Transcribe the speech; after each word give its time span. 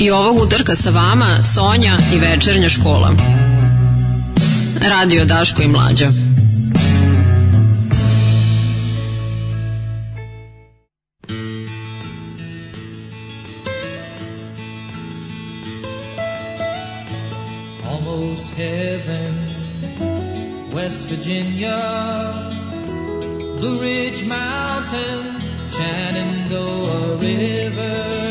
I 0.00 0.10
ovog 0.10 0.42
utorka 0.42 0.74
sa 0.74 0.90
vama 0.90 1.44
Sonja 1.44 1.98
i 2.14 2.18
večernja 2.18 2.68
škola. 2.68 3.14
Radio 4.80 5.24
Daško 5.24 5.62
i 5.62 5.68
Mlađa. 5.68 6.10
Almost 17.84 18.46
heaven, 18.56 19.34
West 20.74 21.10
Virginia, 21.10 21.78
Blue 23.60 23.80
Ridge 23.80 24.24
Mountains, 24.24 25.44
Shenandoah 25.72 27.20
River. 27.20 28.27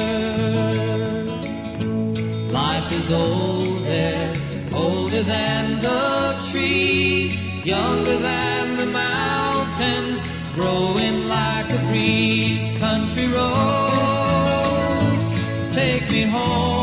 Is 2.90 3.12
old 3.12 3.80
there, 3.80 4.34
older 4.74 5.22
than 5.22 5.82
the 5.82 6.40
trees, 6.50 7.42
younger 7.66 8.18
than 8.18 8.78
the 8.78 8.86
mountains, 8.86 10.26
growing 10.56 11.28
like 11.28 11.70
a 11.70 11.80
breeze. 11.90 12.72
Country 12.80 13.28
roads, 13.28 13.62
take 15.76 16.10
me 16.12 16.24
home 16.24 16.77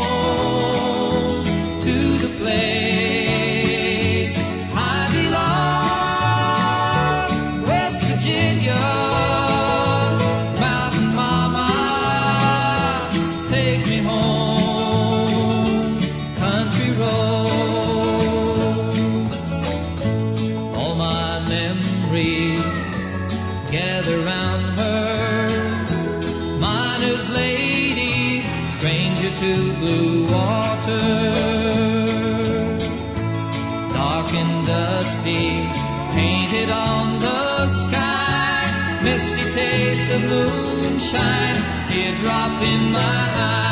moonshine, 41.15 41.85
teardrop 41.87 42.61
in 42.61 42.91
my 42.91 42.99
eye, 42.99 43.64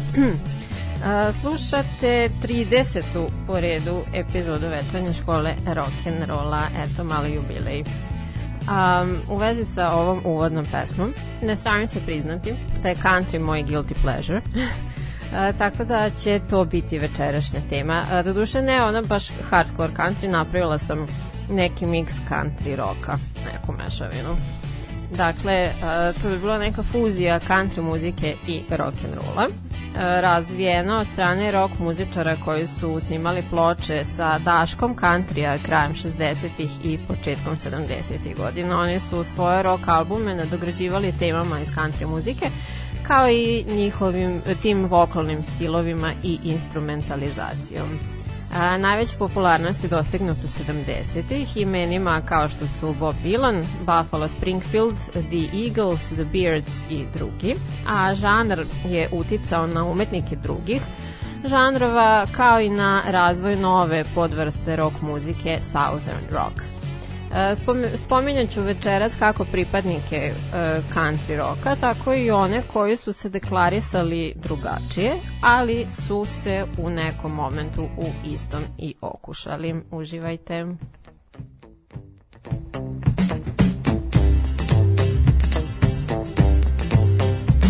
A, 1.04 1.32
Slušate 1.32 2.28
30. 2.42 3.02
po 3.46 3.60
redu 3.60 4.02
epizodu 4.14 4.68
večernje 4.68 5.14
škole 5.14 5.54
rock'n'rolla, 5.66 6.62
eto 6.84 7.04
malo 7.04 7.26
jubilej. 7.26 7.82
Um, 7.82 9.16
u 9.28 9.36
vezi 9.36 9.64
sa 9.64 9.92
ovom 9.92 10.20
uvodnom 10.24 10.66
pesmom, 10.72 11.14
ne 11.42 11.56
sramim 11.56 11.86
se 11.86 12.00
priznati 12.06 12.54
da 12.82 12.88
je 12.88 12.94
country 12.94 13.40
moj 13.40 13.64
guilty 13.64 13.94
pleasure. 14.02 14.42
A, 15.34 15.52
tako 15.52 15.84
da 15.84 16.10
će 16.10 16.40
to 16.50 16.64
biti 16.64 16.98
večerašnja 16.98 17.60
tema. 17.70 18.04
A, 18.12 18.22
doduše 18.22 18.62
ne 18.62 18.82
ona 18.84 19.02
baš 19.02 19.28
hardcore 19.50 19.92
country, 19.92 20.28
napravila 20.28 20.78
sam 20.78 21.06
neki 21.50 21.86
mix 21.86 22.06
country 22.30 22.76
roka, 22.76 23.18
neku 23.52 23.72
mešavinu. 23.72 24.36
Dakle, 25.16 25.70
uh, 25.74 26.22
to 26.22 26.28
bi 26.28 26.38
bila 26.38 26.58
neka 26.58 26.82
fuzija 26.82 27.40
country 27.40 27.82
muzike 27.82 28.34
i 28.46 28.62
rock 28.70 28.96
and 29.04 29.14
rolla, 29.14 29.48
razvijena 29.96 30.98
od 30.98 31.06
strane 31.12 31.50
rock 31.50 31.78
muzičara 31.78 32.36
koji 32.44 32.66
su 32.66 33.00
snimali 33.00 33.42
ploče 33.50 34.04
sa 34.04 34.38
daškom 34.38 34.96
countrya 34.96 35.58
krajem 35.62 35.94
60-ih 35.94 36.70
i 36.84 36.98
početkom 37.08 37.56
70-ih 37.56 38.36
godina. 38.36 38.80
Oni 38.80 39.00
su 39.00 39.24
svoje 39.24 39.62
rock 39.62 39.88
albume 39.88 40.34
nadograđivali 40.34 41.14
temama 41.18 41.60
iz 41.60 41.68
country 41.68 42.06
muzike, 42.06 42.46
kao 43.02 43.28
i 43.28 43.64
njihovim 43.68 44.40
tim 44.62 44.84
vokalnim 44.84 45.42
stilovima 45.42 46.12
i 46.22 46.38
instrumentalizacijom. 46.44 48.21
A, 48.52 48.78
najveća 48.78 49.16
popularnost 49.18 49.82
je 49.82 49.88
dostignuta 49.88 50.40
70-ih 50.40 51.56
imenima 51.56 52.20
kao 52.20 52.48
što 52.48 52.66
su 52.66 52.94
Bob 52.98 53.16
Dylan, 53.24 53.64
Buffalo 53.80 54.28
Springfield, 54.28 54.94
The 55.10 55.58
Eagles, 55.66 56.08
The 56.08 56.24
Beards 56.24 56.72
i 56.90 57.04
drugi, 57.14 57.54
a 57.88 58.14
žanr 58.14 58.64
je 58.84 59.08
uticao 59.12 59.66
na 59.66 59.84
umetnike 59.84 60.36
drugih. 60.36 60.82
Žanrova 61.44 62.26
kao 62.32 62.60
i 62.60 62.68
na 62.68 63.02
razvoj 63.06 63.56
nove 63.56 64.04
podvrste 64.14 64.76
rock 64.76 65.02
muzike 65.02 65.58
Southern 65.62 66.26
Rock. 66.30 66.81
Spominjaću 67.96 68.62
večeras 68.62 69.14
kako 69.18 69.44
pripadnike 69.44 70.16
e, 70.16 70.32
country 70.94 71.36
roka, 71.36 71.76
tako 71.80 72.14
i 72.14 72.30
one 72.30 72.62
koji 72.72 72.96
su 72.96 73.12
se 73.12 73.28
deklarisali 73.28 74.34
drugačije, 74.36 75.14
ali 75.40 75.86
su 76.06 76.26
se 76.42 76.64
u 76.78 76.90
nekom 76.90 77.32
momentu 77.32 77.82
u 77.82 78.04
istom 78.24 78.64
i 78.78 78.94
okušali. 79.00 79.74
Uživajte! 79.90 80.66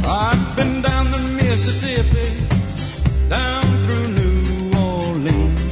I've 0.05 0.57
been 0.57 0.83
down 0.83 1.11
the 1.11 1.21
Mississippi, 1.43 2.27
down 3.29 3.63
through 3.63 4.09
New 4.19 4.79
Orleans. 4.79 5.63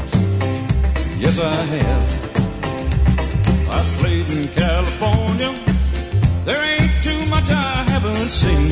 Yes, 1.21 1.39
I 1.39 1.79
have. 1.79 2.30
I 3.81 3.83
played 3.99 4.31
in 4.33 4.47
California. 4.49 5.51
There 6.45 6.63
ain't 6.73 7.03
too 7.03 7.25
much 7.27 7.49
I 7.49 7.85
haven't 7.93 8.29
seen. 8.41 8.71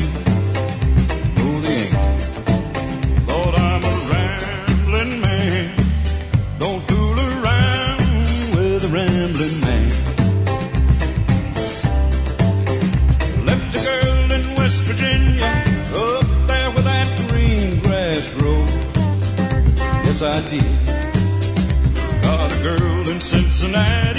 I'm 3.55 3.83
a 3.83 5.05
man. 5.25 5.71
Don't 6.59 6.81
fool 6.87 7.17
around 7.29 7.99
with 8.53 8.83
a 8.83 8.89
man. 9.65 9.89
Left 13.47 13.75
a 13.77 13.81
girl 13.87 14.31
in 14.37 14.43
West 14.57 14.83
Virginia, 14.83 15.51
up 16.05 16.27
there 16.49 16.69
where 16.73 16.85
that 16.91 17.09
green 17.29 17.79
grass 17.79 18.29
grows. 18.37 18.73
Yes, 20.05 20.21
I 20.21 20.39
did. 20.51 20.75
Got 22.21 22.51
a 22.51 22.63
girl 22.63 23.09
in 23.09 23.19
Cincinnati. 23.19 24.18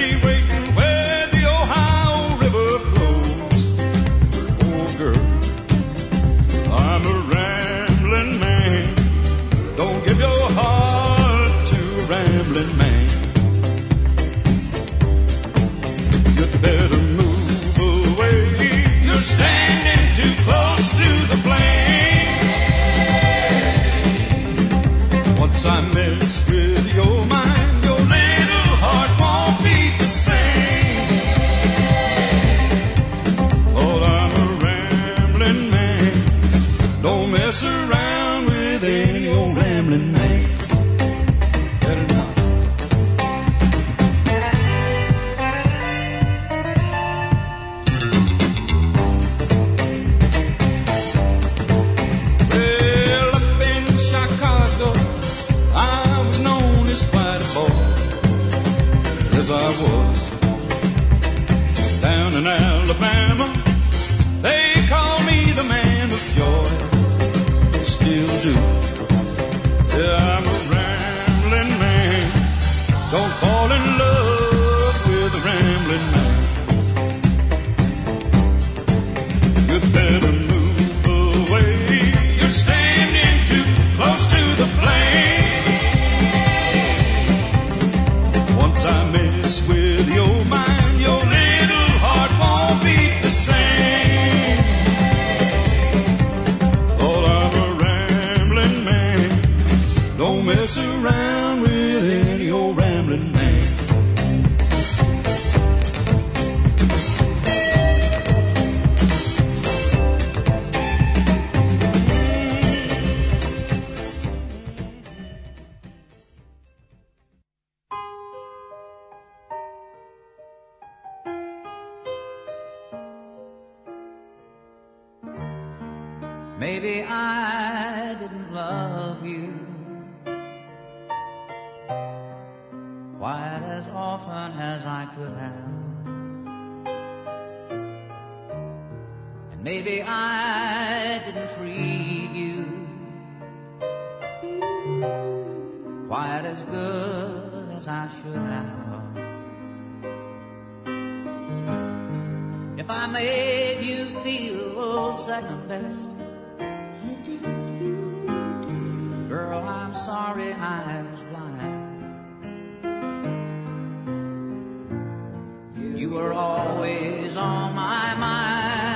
You 166.00 166.08
were 166.08 166.32
always 166.32 167.36
on 167.36 167.74
my 167.74 168.14
mind. 168.14 168.88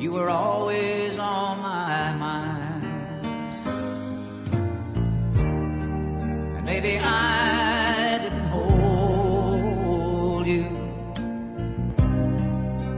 You 0.00 0.12
were 0.12 0.30
always 0.30 1.18
on 1.18 1.60
my 1.60 2.12
mind. 2.12 2.84
And 6.56 6.64
maybe 6.64 7.00
I 7.00 8.18
didn't 8.22 8.46
hold 8.54 10.46
you 10.46 10.68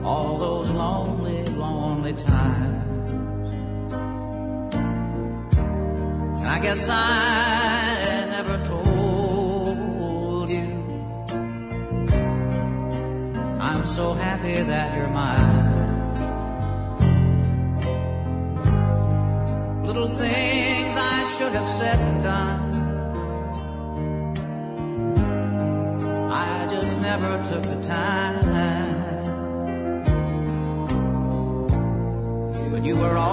all 0.04 0.36
those 0.36 0.68
lonely, 0.68 1.42
lonely 1.54 2.12
times. 2.12 3.14
And 6.42 6.48
I 6.50 6.58
guess 6.60 6.86
I 6.90 7.81
should 21.52 21.60
have 21.60 21.74
said 21.80 21.98
and 21.98 22.22
done. 22.22 22.60
I 26.30 26.66
just 26.70 26.98
never 27.00 27.32
took 27.50 27.62
the 27.62 27.82
time. 27.86 28.40
When 32.72 32.84
you 32.84 32.96
were 32.96 33.16
all 33.18 33.31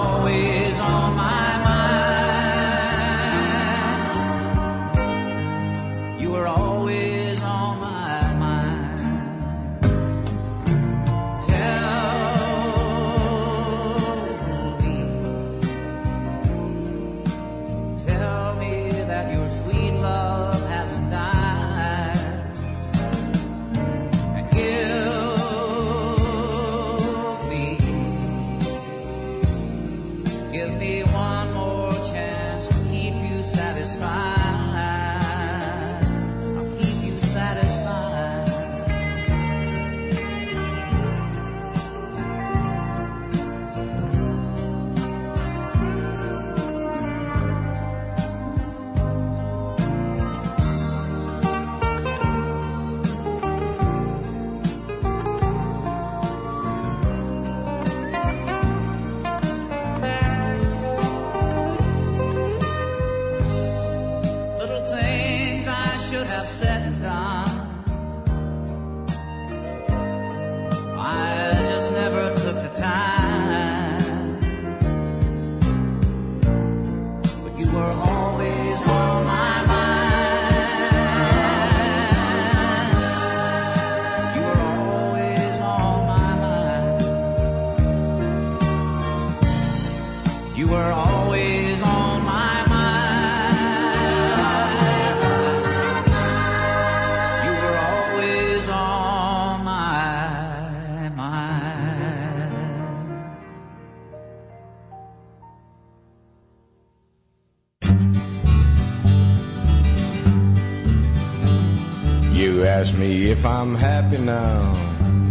You 112.40 112.64
ask 112.64 112.96
me 112.96 113.30
if 113.30 113.44
I'm 113.44 113.74
happy 113.74 114.16
now. 114.16 114.72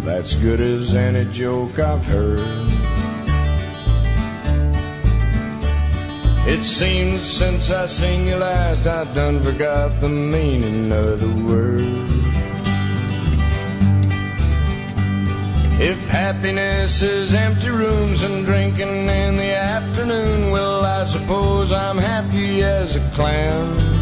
That's 0.06 0.36
good 0.36 0.60
as 0.60 0.94
any 0.94 1.26
joke 1.32 1.80
I've 1.80 2.06
heard. 2.06 2.38
It 6.48 6.64
seems 6.64 7.24
since 7.24 7.72
I 7.72 7.88
seen 7.88 8.28
you 8.28 8.36
last, 8.36 8.86
I 8.86 9.12
done 9.16 9.42
forgot 9.42 10.00
the 10.02 10.08
meaning 10.08 10.92
of 10.92 11.20
the 11.20 11.34
word. 11.50 11.82
If 15.82 16.08
happiness 16.10 17.02
is 17.02 17.34
empty 17.34 17.72
rooms 17.72 18.22
and 18.22 18.46
drinking 18.46 19.10
in 19.10 19.36
the 19.36 19.56
afternoon, 19.56 20.52
well, 20.52 20.86
I 20.86 21.06
suppose 21.06 21.72
I'm 21.72 21.98
happy 21.98 22.62
as 22.62 22.98
a 22.98 23.12
clam. 23.16 23.99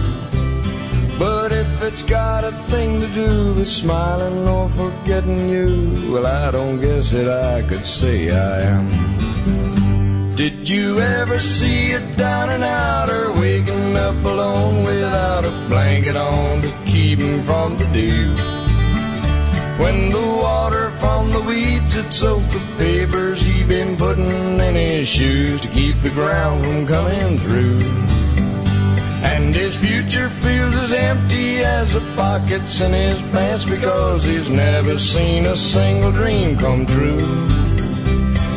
But 1.19 1.51
if 1.51 1.81
it's 1.81 2.03
got 2.03 2.43
a 2.43 2.51
thing 2.69 3.01
to 3.01 3.07
do 3.07 3.53
with 3.53 3.67
smiling 3.67 4.47
or 4.47 4.69
forgetting 4.69 5.49
you, 5.49 6.11
well, 6.11 6.27
I 6.27 6.51
don't 6.51 6.79
guess 6.79 7.11
that 7.11 7.27
I 7.27 7.67
could 7.67 7.85
say 7.85 8.29
I 8.29 8.61
am. 8.61 10.35
Did 10.35 10.69
you 10.69 10.99
ever 10.99 11.39
see 11.39 11.93
a 11.93 11.99
down 12.15 12.49
and 12.51 12.63
outer 12.63 13.31
waking 13.31 13.95
up 13.95 14.23
alone 14.23 14.83
without 14.83 15.45
a 15.45 15.51
blanket 15.67 16.15
on 16.15 16.61
to 16.61 16.71
keep 16.85 17.17
him 17.17 17.41
from 17.41 17.75
the 17.79 17.85
dew? 17.85 18.35
When 19.81 20.11
the 20.11 20.21
water 20.21 20.91
from 20.99 21.31
the 21.31 21.41
weeds 21.41 21.95
had 21.95 22.13
soaked 22.13 22.51
the 22.51 22.61
papers 22.77 23.41
he'd 23.41 23.67
been 23.67 23.97
putting 23.97 24.59
in 24.59 24.75
his 24.75 25.07
shoes 25.07 25.61
to 25.61 25.67
keep 25.69 25.99
the 26.01 26.11
ground 26.11 26.63
from 26.63 26.85
coming 26.85 27.39
through. 27.39 28.16
And 29.33 29.53
his 29.53 29.75
future 29.75 30.29
feels 30.29 30.75
as 30.75 30.93
empty 30.93 31.59
as 31.59 31.93
the 31.93 32.01
pockets 32.15 32.81
in 32.81 32.93
his 32.93 33.21
pants 33.33 33.65
because 33.65 34.23
he's 34.23 34.49
never 34.49 34.97
seen 34.97 35.45
a 35.45 35.55
single 35.55 36.11
dream 36.11 36.57
come 36.57 36.85
true. 36.85 37.19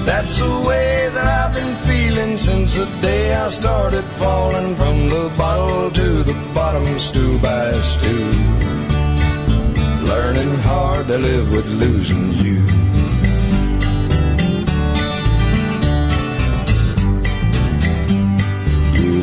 That's 0.04 0.38
the 0.38 0.62
way 0.66 1.10
that 1.14 1.26
I've 1.26 1.54
been 1.54 1.76
feeling 1.88 2.38
since 2.38 2.76
the 2.76 2.86
day 3.02 3.34
I 3.34 3.48
started 3.48 4.04
falling 4.22 4.74
from 4.76 5.08
the 5.08 5.32
bottle 5.36 5.90
to 5.90 6.22
the 6.22 6.34
bottom, 6.54 6.86
stew 6.98 7.38
by 7.40 7.72
stew. 7.80 8.30
Learning 10.12 10.54
hard 10.70 11.06
to 11.08 11.18
live 11.18 11.52
with 11.52 11.68
losing 11.68 12.32
you. 12.44 12.99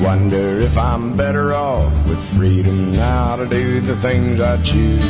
Wonder 0.07 0.61
if 0.61 0.77
I'm 0.77 1.17
better 1.17 1.53
off 1.53 1.91
with 2.07 2.17
freedom 2.37 2.93
now 2.93 3.35
to 3.35 3.45
do 3.45 3.81
the 3.81 3.95
things 3.97 4.39
I 4.39 4.55
choose. 4.63 5.03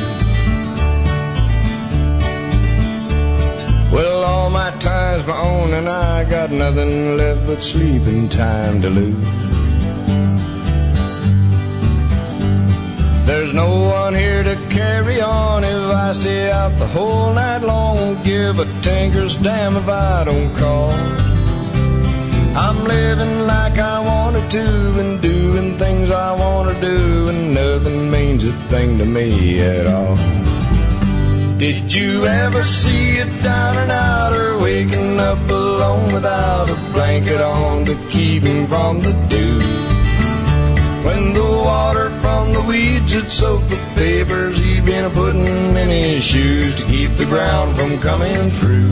Well, 3.94 4.24
all 4.24 4.50
my 4.50 4.72
time's 4.80 5.27
my 5.27 5.38
own, 5.38 5.74
and 5.74 5.88
I 5.88 6.27
got 6.27 6.50
nothing 6.50 7.16
left 7.16 7.46
but 7.46 7.62
sleeping 7.62 8.27
time 8.27 8.82
to 8.82 8.89
lose. 8.89 9.32
There's 13.27 13.54
no 13.54 13.70
one 14.00 14.16
here 14.16 14.42
to 14.42 14.56
carry 14.72 15.22
on 15.22 15.63
if 15.63 15.92
I 16.06 16.12
stay 16.13 16.50
out 16.50 16.75
the 16.80 16.88
whole 16.88 17.36
night 17.36 17.62
long. 17.62 18.24
Give 18.24 18.58
a 18.58 18.66
tinker's 18.82 19.36
damn 19.36 19.77
if 19.77 19.88
I 19.88 20.24
don't 20.24 20.51
call. 20.56 21.26
I'm 22.56 22.84
living 22.84 23.48
like 23.48 23.77
I 23.77 24.00
wanted 24.00 24.50
to 24.51 25.00
and 25.00 25.22
doing 25.22 25.77
things 25.77 26.10
I 26.12 26.36
want 26.36 26.74
to 26.74 26.82
do, 26.82 27.30
and 27.30 27.54
nothing 27.54 28.10
means 28.10 28.44
a 28.44 28.51
thing 28.72 28.98
to 28.98 29.06
me 29.06 29.62
at 29.62 29.88
all. 29.88 30.16
Did 31.58 31.92
you 31.92 32.25
ever 32.25 32.63
see 32.63 33.20
a 33.20 33.25
down 33.42 33.77
and 33.77 33.92
out 33.92 34.32
or 34.32 34.60
waking 34.60 35.20
up 35.20 35.50
alone 35.50 36.13
without 36.13 36.70
a 36.70 36.75
blanket 36.94 37.42
on 37.42 37.86
to 37.86 37.96
keep 38.10 38.44
him 38.44 38.68
from 38.68 39.01
the 39.01 39.13
dew? 39.27 39.60
When 41.04 41.34
the 41.34 41.44
water 41.44 42.10
from 42.22 42.54
the 42.54 42.62
weeds 42.62 43.13
had 43.13 43.32
soaked 43.32 43.70
the 43.70 43.77
papers 43.96 44.58
he'd 44.60 44.86
been 44.86 45.10
putting 45.12 45.48
in 45.48 45.89
his 45.89 46.24
shoes 46.24 46.75
to 46.75 46.86
keep 46.86 47.12
the 47.16 47.25
ground 47.25 47.75
from 47.75 47.98
coming 48.00 48.51
through. 48.51 48.92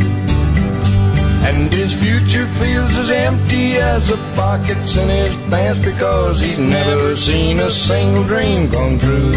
And 1.47 1.71
his 1.71 1.93
future 1.93 2.47
feels 2.47 2.97
as 2.97 3.11
empty 3.11 3.77
as 3.77 4.07
the 4.07 4.17
pockets 4.35 4.97
in 4.97 5.07
his 5.09 5.35
pants 5.49 5.85
because 5.85 6.39
he's 6.39 6.57
never 6.57 7.15
seen 7.15 7.59
a 7.59 7.69
single 7.69 8.23
dream 8.23 8.69
come 8.71 8.97
true. 8.97 9.31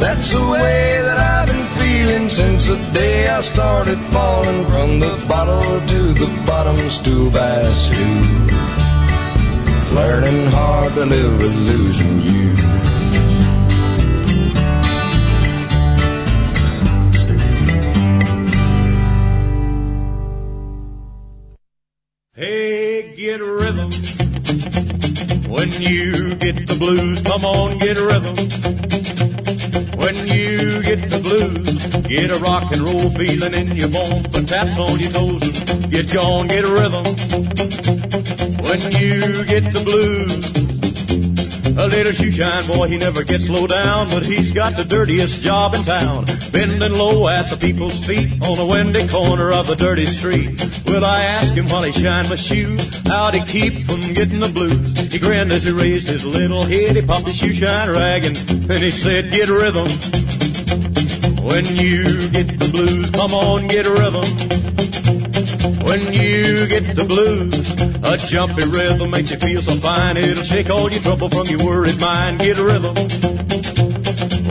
That's 0.00 0.32
the 0.32 0.40
way 0.40 0.98
that 1.02 1.18
I've 1.18 1.46
been 1.46 1.66
feeling 1.78 2.28
since 2.30 2.68
the 2.68 2.76
day 2.92 3.28
I 3.28 3.42
started 3.42 3.98
falling 4.14 4.64
from 4.64 4.98
the 4.98 5.22
bottle 5.28 5.86
to 5.86 6.00
the 6.14 6.42
bottom, 6.46 6.78
stool 6.88 7.30
by 7.30 7.62
stool. 7.70 8.22
Learning 9.94 10.46
hard 10.46 10.94
to 10.94 11.04
live 11.04 11.42
with 11.42 11.54
losing 11.54 12.20
you. 12.22 12.71
When 25.48 25.70
you 25.80 26.34
get 26.36 26.66
the 26.66 26.76
blues, 26.78 27.20
come 27.22 27.44
on, 27.44 27.78
get 27.78 27.96
a 27.96 28.04
rhythm. 28.06 28.36
When 29.98 30.16
you 30.26 30.82
get 30.82 31.10
the 31.10 31.20
blues, 31.22 32.02
get 32.08 32.30
a 32.30 32.38
rock 32.38 32.72
and 32.72 32.82
roll 32.82 33.10
feeling 33.10 33.54
in 33.54 33.76
your 33.76 33.88
bones, 33.88 34.26
put 34.28 34.48
taps 34.48 34.78
on 34.78 34.98
your 34.98 35.10
toes 35.12 35.70
and 35.70 35.90
get 35.90 36.12
gone, 36.12 36.48
get 36.48 36.64
a 36.64 36.72
rhythm. 36.72 37.04
When 38.64 38.80
you 38.92 39.44
get 39.44 39.72
the 39.72 39.82
blues, 39.84 40.62
a 41.76 41.86
little 41.88 42.12
shoe 42.12 42.30
shine 42.30 42.66
boy, 42.66 42.88
he 42.88 42.96
never 42.96 43.24
gets 43.24 43.48
low 43.48 43.66
down, 43.66 44.08
but 44.08 44.24
he's 44.24 44.50
got 44.50 44.76
the 44.76 44.84
dirtiest 44.84 45.40
job 45.40 45.74
in 45.74 45.82
town. 45.82 46.26
Bending 46.52 46.92
low 46.92 47.28
at 47.28 47.48
the 47.48 47.56
people's 47.56 48.04
feet 48.06 48.42
on 48.42 48.58
a 48.58 48.66
windy 48.66 49.06
corner 49.08 49.52
of 49.52 49.66
the 49.66 49.76
dirty 49.76 50.06
street. 50.06 50.60
Will 50.86 51.04
I 51.04 51.24
ask 51.24 51.54
him 51.54 51.68
while 51.68 51.82
he 51.82 51.92
shines 51.92 52.28
my 52.28 52.36
shoes, 52.36 53.01
how'd 53.12 53.34
he 53.34 53.42
keep 53.44 53.84
from 53.84 54.00
getting 54.14 54.40
the 54.40 54.48
blues? 54.48 55.12
He 55.12 55.18
grinned 55.18 55.52
as 55.52 55.64
he 55.64 55.70
raised 55.70 56.08
his 56.08 56.24
little 56.24 56.64
head, 56.64 56.96
he 56.96 57.02
popped 57.02 57.26
his 57.26 57.36
shoe 57.36 57.52
shine 57.52 57.90
rag 57.90 58.24
and 58.24 58.36
then 58.36 58.80
he 58.80 58.90
said, 58.90 59.30
get 59.30 59.48
rhythm. 59.48 59.88
When 61.44 61.66
you 61.66 62.30
get 62.30 62.58
the 62.58 62.68
blues, 62.72 63.10
come 63.10 63.34
on, 63.34 63.68
get 63.68 63.84
a 63.84 63.90
rhythm. 63.90 64.24
When 65.84 66.00
you 66.12 66.66
get 66.68 66.94
the 66.96 67.04
blues, 67.04 67.54
a 68.02 68.16
jumpy 68.16 68.64
rhythm 68.64 69.10
makes 69.10 69.30
you 69.30 69.36
feel 69.36 69.60
so 69.60 69.72
fine. 69.72 70.16
It'll 70.16 70.42
shake 70.42 70.70
all 70.70 70.90
your 70.90 71.02
trouble 71.02 71.28
from 71.28 71.46
your 71.48 71.64
worried 71.64 72.00
mind. 72.00 72.38
Get 72.40 72.58
a 72.58 72.64
rhythm. 72.64 72.94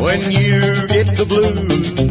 When 0.03 0.21
you 0.31 0.87
get 0.87 1.07
the 1.17 1.25
blues. 1.27 2.10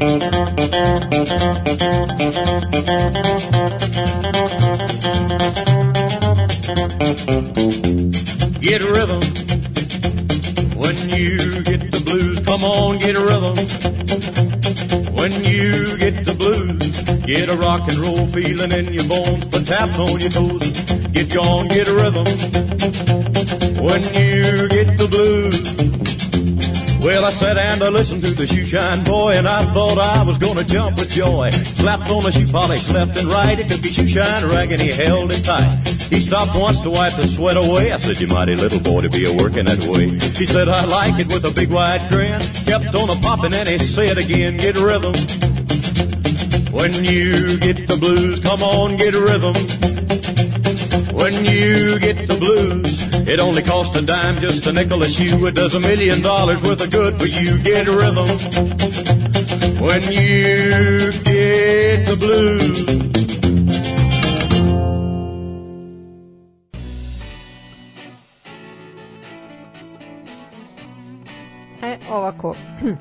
Get 0.00 0.08
a 8.80 8.90
rhythm. 8.90 9.20
When 10.78 10.96
you 11.10 11.62
get 11.64 11.92
the 11.92 12.00
blues, 12.02 12.40
come 12.40 12.64
on, 12.64 12.96
get 12.96 13.14
a 13.14 13.20
rhythm. 13.20 13.56
When 15.12 15.32
you 15.44 15.98
get 15.98 16.24
the 16.24 16.34
blues, 16.34 16.78
get 17.26 17.50
a 17.50 17.56
rock 17.56 17.86
and 17.86 17.98
roll 17.98 18.26
feeling 18.28 18.72
in 18.72 18.94
your 18.94 19.04
bones, 19.04 19.44
put 19.44 19.66
taps 19.66 19.98
on 19.98 20.18
your 20.18 20.30
toes, 20.30 20.66
get 21.12 21.28
gone, 21.30 21.68
get 21.68 21.88
a 21.88 21.92
rhythm. 21.92 22.24
When 23.84 24.02
you 24.14 24.66
get 24.70 24.96
the 24.96 25.08
blues, 25.10 25.59
Well, 27.00 27.24
I 27.24 27.30
sat 27.30 27.56
and 27.56 27.82
I 27.82 27.88
listened 27.88 28.22
to 28.24 28.30
the 28.30 28.46
shoe 28.46 28.66
shine 28.66 29.02
boy, 29.04 29.32
and 29.32 29.48
I 29.48 29.64
thought 29.72 29.96
I 29.96 30.22
was 30.22 30.36
gonna 30.36 30.64
jump 30.64 30.98
with 30.98 31.10
joy. 31.10 31.50
Slapped 31.50 32.10
on 32.10 32.24
the 32.24 32.30
shoe 32.30 32.46
polish 32.46 32.90
left 32.90 33.16
and 33.16 33.26
right. 33.26 33.58
It 33.58 33.68
took 33.68 33.82
shoe 33.82 34.06
shine 34.06 34.44
rag 34.44 34.70
and 34.70 34.82
he 34.82 34.92
held 34.92 35.32
it 35.32 35.42
tight. 35.42 35.80
He 36.10 36.20
stopped 36.20 36.54
once 36.54 36.78
to 36.80 36.90
wipe 36.90 37.14
the 37.14 37.26
sweat 37.26 37.56
away. 37.56 37.90
I 37.90 37.96
said, 37.96 38.20
you 38.20 38.26
mighty 38.26 38.54
little 38.54 38.80
boy 38.80 39.00
to 39.00 39.08
be 39.08 39.24
a 39.24 39.32
working 39.32 39.64
that 39.64 39.78
way. 39.86 40.10
He 40.10 40.44
said, 40.44 40.68
I 40.68 40.84
like 40.84 41.18
it 41.18 41.28
with 41.28 41.44
a 41.46 41.50
big 41.50 41.70
wide 41.70 42.06
grin. 42.10 42.40
Kept 42.66 42.94
on 42.94 43.08
a 43.08 43.16
popping 43.22 43.54
and 43.54 43.68
he 43.68 43.78
said 43.78 44.18
again, 44.18 44.58
get 44.58 44.76
rhythm. 44.76 45.14
When 46.70 46.92
you 46.92 47.58
get 47.58 47.88
the 47.88 47.96
blues, 47.98 48.40
come 48.40 48.62
on, 48.62 48.96
get 48.98 49.14
rhythm. 49.14 49.54
When 51.14 51.32
you 51.46 51.98
get 51.98 52.28
the 52.28 52.36
blues, 52.38 53.09
it 53.26 53.40
only 53.40 53.62
costs 53.62 53.96
a 53.96 54.02
dime, 54.02 54.40
just 54.40 54.66
a 54.66 54.72
nickel 54.72 55.02
a 55.02 55.08
shoe. 55.08 55.46
It 55.46 55.54
does 55.54 55.74
a 55.74 55.80
million 55.80 56.22
dollars 56.22 56.62
worth 56.62 56.80
of 56.80 56.90
good 56.90 57.18
for 57.18 57.26
you. 57.26 57.58
Get 57.58 57.86
rhythm. 57.88 58.28
When 59.80 60.02
you 60.02 61.12
get 61.24 62.06
the 62.06 62.16
blues. 62.18 63.10
E, 71.82 71.98
ovako. 72.10 72.56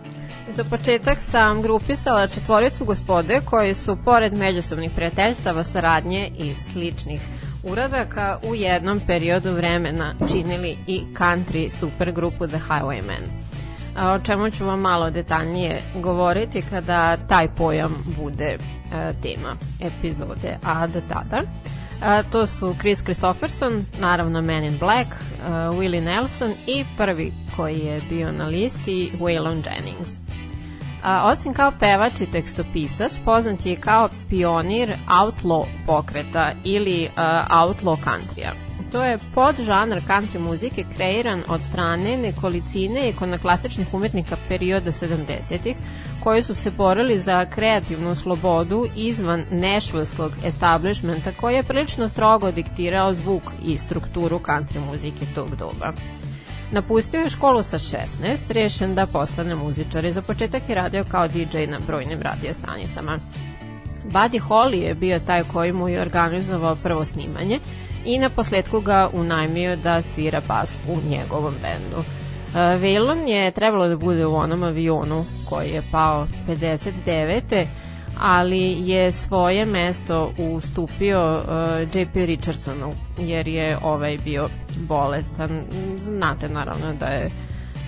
Za 0.50 0.64
početak 0.64 1.22
sam 1.22 1.62
grupisala 1.62 2.28
četvoricu 2.28 2.86
gospode 2.86 3.42
koji 3.46 3.74
su, 3.74 3.98
pored 4.06 4.38
međusobnih 4.38 4.92
prijateljstava, 4.96 5.64
saradnje 5.64 6.32
i 6.38 6.54
sličnih 6.72 7.22
uradaka, 7.64 8.40
u 8.44 8.56
jednom 8.56 9.00
periodu 9.08 9.52
vremena 9.52 10.16
činili 10.32 10.78
i 10.88 11.02
country 11.14 11.70
supergrupu 11.70 12.48
The 12.48 12.60
Highwaymen. 12.70 13.22
O 13.98 14.20
čemu 14.20 14.52
ću 14.52 14.66
vam 14.66 14.82
malo 14.82 15.10
detaljnije 15.10 15.82
govoriti 15.96 16.64
kada 16.70 17.18
taj 17.18 17.48
pojam 17.48 17.96
bude 18.22 18.46
e, 18.46 18.58
tema 19.22 19.56
epizode. 19.80 20.58
A 20.64 20.88
do 20.88 21.02
tada, 21.10 21.42
a, 22.02 22.24
to 22.24 22.46
su 22.46 22.76
Chris 22.80 23.04
Christopherson, 23.04 23.86
naravno 24.00 24.42
Man 24.42 24.64
in 24.64 24.78
Black, 24.80 25.08
uh, 25.08 25.50
Willie 25.50 26.04
Nelson 26.04 26.54
i 26.68 26.86
prvi 26.98 27.32
koji 27.56 27.80
je 27.80 28.02
bio 28.10 28.32
na 28.32 28.48
listi 28.48 29.12
Waylon 29.20 29.62
Jennings. 29.66 30.29
A, 31.04 31.32
osim 31.32 31.54
kao 31.54 31.72
pevač 31.80 32.22
i 32.22 32.32
tekstopisac, 32.32 33.20
poznat 33.26 33.66
je 33.66 33.76
kao 33.76 34.10
pionir 34.30 34.94
outlaw 35.08 35.66
pokreta 35.86 36.52
ili 36.64 37.04
uh, 37.04 37.24
outlaw 37.50 37.98
countrya. 38.04 38.52
To 38.92 39.04
je 39.06 39.18
podžanr 39.36 40.02
country 40.08 40.40
muzike 40.40 40.84
kreiran 40.96 41.44
od 41.48 41.62
strane 41.62 42.18
nekolicine 42.18 43.10
ikonoklastičnih 43.10 43.94
umetnika 43.94 44.38
perioda 44.48 44.92
70-ih, 44.92 45.76
koji 46.24 46.42
su 46.42 46.56
se 46.56 46.72
borili 46.72 47.20
za 47.20 47.46
kreativnu 47.46 48.16
slobodu 48.16 48.86
izvan 48.96 49.44
nešvilskog 49.52 50.32
establishmenta 50.46 51.32
koji 51.32 51.56
je 51.56 51.64
prilično 51.64 52.10
strogo 52.10 52.52
diktirao 52.52 53.14
zvuk 53.14 53.44
i 53.66 53.78
strukturu 53.78 54.40
country 54.40 54.86
muzike 54.92 55.26
tog 55.36 55.56
doba. 55.56 55.94
Napustio 56.72 57.22
je 57.22 57.30
školu 57.30 57.64
sa 57.64 57.78
16, 57.78 58.38
rešen 58.50 58.96
da 58.96 59.06
postane 59.06 59.56
muzičar 59.56 60.06
i 60.06 60.12
za 60.12 60.22
početak 60.22 60.70
je 60.70 60.76
radio 60.76 61.06
kao 61.12 61.28
DJ 61.28 61.66
na 61.68 61.80
brojnim 61.88 62.22
radio 62.22 62.54
stanicama. 62.54 63.20
Buddy 64.12 64.42
Holly 64.48 64.76
je 64.76 64.96
bio 64.96 65.20
taj 65.20 65.44
koji 65.44 65.74
mu 65.74 65.90
je 65.90 66.02
organizovao 66.02 66.76
prvo 66.76 67.06
snimanje 67.06 67.60
i 68.06 68.20
na 68.20 68.30
posledku 68.30 68.80
ga 68.82 69.10
unajmio 69.14 69.76
da 69.76 70.02
svira 70.02 70.42
bas 70.48 70.80
u 70.88 71.10
njegovom 71.10 71.54
bendu. 71.62 72.04
Vejlon 72.80 73.28
je 73.28 73.52
trebalo 73.52 73.88
da 73.88 73.98
bude 73.98 74.26
u 74.26 74.36
onom 74.36 74.64
avionu 74.64 75.26
koji 75.50 75.70
je 75.70 75.82
pao 75.92 76.28
59 76.48 77.66
ali 78.20 78.90
je 78.90 79.12
svoje 79.12 79.66
mesto 79.66 80.34
ustupio 80.38 81.38
uh, 81.38 81.96
JP 81.96 82.16
Richardsonu 82.16 82.94
jer 83.18 83.48
je 83.48 83.78
ovaj 83.84 84.18
bio 84.18 84.50
bolestan. 84.88 85.64
Znate 85.98 86.50
naravno 86.50 86.94
da 87.00 87.06
je 87.06 87.26
uh, 87.26 87.32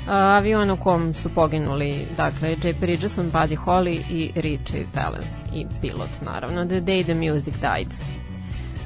avion 0.07 0.71
u 0.71 0.77
kom 0.77 1.13
su 1.13 1.29
poginuli 1.29 2.07
dakle 2.17 2.51
JP 2.51 2.83
Richardson, 2.83 3.31
Buddy 3.31 3.57
Holly 3.65 3.99
i 4.09 4.31
Richie 4.35 4.85
Valens 4.95 5.43
i 5.53 5.65
pilot 5.81 6.21
naravno 6.25 6.65
The 6.65 6.81
Day 6.81 7.03
the 7.03 7.15
Music 7.15 7.53
Died. 7.53 7.87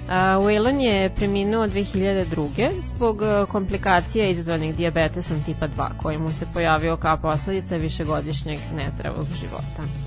Uh, 0.05 0.11
Waylon 0.11 0.79
je 0.79 1.15
preminuo 1.15 1.67
2002. 1.67 2.71
zbog 2.81 3.21
uh, 3.21 3.49
komplikacija 3.49 4.27
izazvanih 4.27 4.75
diabetesom 4.75 5.43
tipa 5.43 5.67
2 5.67 5.89
koji 6.01 6.17
mu 6.17 6.31
se 6.31 6.45
pojavio 6.53 6.97
kao 6.97 7.17
posledica 7.17 7.75
višegodišnjeg 7.75 8.59
nezdravog 8.75 9.25
života. 9.39 10.04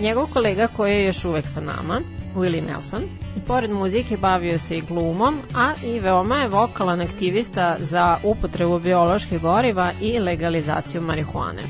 Njegov 0.00 0.26
kolega 0.32 0.68
koji 0.76 0.92
je 0.92 1.04
još 1.04 1.24
uvek 1.24 1.46
sa 1.46 1.60
nama, 1.60 2.00
Willie 2.36 2.66
Nelson, 2.66 3.02
pored 3.46 3.70
muzike 3.70 4.16
bavio 4.16 4.58
se 4.58 4.76
i 4.76 4.80
glumom, 4.80 5.40
a 5.54 5.72
i 5.84 5.98
veoma 6.00 6.36
je 6.36 6.48
vokalan 6.48 7.00
aktivista 7.00 7.76
za 7.78 8.18
upotrebu 8.24 8.78
bioloških 8.78 9.40
goriva 9.40 9.90
i 10.00 10.18
legalizaciju 10.18 11.02
marihuane. 11.02 11.62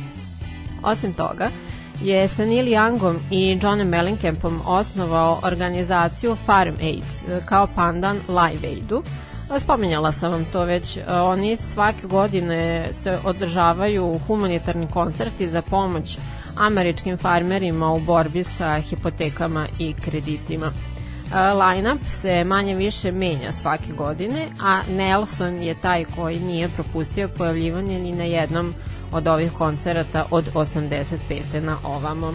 Osim 0.82 1.14
toga, 1.14 1.50
je 2.02 2.28
sa 2.28 2.44
Neil 2.44 2.66
Youngom 2.66 3.16
i 3.30 3.58
Johnem 3.62 3.88
Mellencampom 3.88 4.60
osnovao 4.66 5.40
organizaciju 5.42 6.34
Farm 6.34 6.74
Aid 6.80 7.04
kao 7.44 7.66
pandan 7.66 8.16
Live 8.28 8.68
Aidu. 8.68 9.02
Spominjala 9.58 10.12
sam 10.12 10.32
vam 10.32 10.44
to 10.52 10.64
već, 10.64 10.98
oni 11.08 11.56
svake 11.56 12.06
godine 12.06 12.88
se 12.92 13.18
održavaju 13.24 14.20
humanitarni 14.26 14.86
koncerti 14.86 15.48
za 15.48 15.62
pomoć 15.62 16.18
američkim 16.56 17.16
farmerima 17.16 17.92
u 17.92 18.00
borbi 18.00 18.44
sa 18.44 18.80
hipotekama 18.80 19.66
i 19.78 19.94
kreditima. 20.04 20.72
Line-up 21.34 22.08
se 22.08 22.44
manje 22.44 22.74
više 22.74 23.12
menja 23.12 23.52
svake 23.52 23.92
godine, 23.92 24.46
a 24.62 24.80
Nelson 24.90 25.58
je 25.58 25.74
taj 25.74 26.04
koji 26.04 26.40
nije 26.40 26.68
propustio 26.68 27.28
pojavljivanje 27.28 27.98
ni 27.98 28.12
na 28.12 28.24
jednom 28.24 28.74
od 29.12 29.28
ovih 29.28 29.52
koncerata 29.52 30.26
od 30.30 30.52
85. 30.54 31.60
na 31.60 31.78
ovamo. 31.84 32.34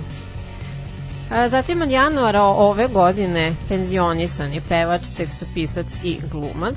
Zatim 1.50 1.82
od 1.82 1.90
januara 1.90 2.44
ove 2.44 2.88
godine 2.88 3.56
penzionisan 3.70 4.54
je 4.54 4.62
pevač, 4.70 5.02
tekstopisac 5.18 5.86
i 6.04 6.20
glumac. 6.32 6.76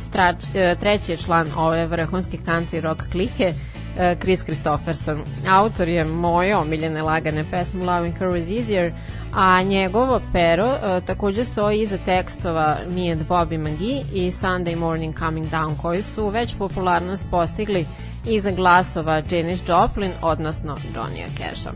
E, 0.55 0.77
treći 0.81 1.13
je 1.13 1.17
član 1.17 1.49
ove 1.57 1.87
vrhunske 1.87 2.39
country 2.47 2.81
rock 2.81 3.03
klike, 3.13 3.45
E, 3.45 3.80
Chris 4.21 4.43
Christopherson. 4.43 5.23
Autor 5.49 5.89
je 5.89 6.05
moje 6.05 6.57
omiljene 6.57 7.03
lagane 7.03 7.51
pesme 7.51 7.85
Loving 7.85 8.15
Her 8.15 8.29
Was 8.29 8.59
Easier, 8.59 8.93
a 9.35 9.63
njegovo 9.63 10.21
pero 10.33 10.67
uh, 10.67 11.05
takođe 11.05 11.45
stoji 11.45 11.83
iza 11.83 11.99
tekstova 11.99 12.77
Me 12.89 13.11
and 13.13 13.29
Bobby 13.29 13.59
McGee 13.59 14.27
i 14.27 14.31
Sunday 14.31 14.77
Morning 14.77 15.19
Coming 15.19 15.51
Down, 15.51 15.77
koji 15.83 16.03
su 16.03 16.29
već 16.29 16.55
popularnost 16.59 17.25
postigli 17.31 17.87
iza 18.27 18.51
glasova 18.51 19.23
Janis 19.31 19.63
Joplin, 19.69 20.13
odnosno 20.23 20.77
Johnny 20.95 21.37
Casha. 21.39 21.71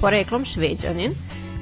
Poreklom 0.00 0.44
šveđanin, 0.44 1.12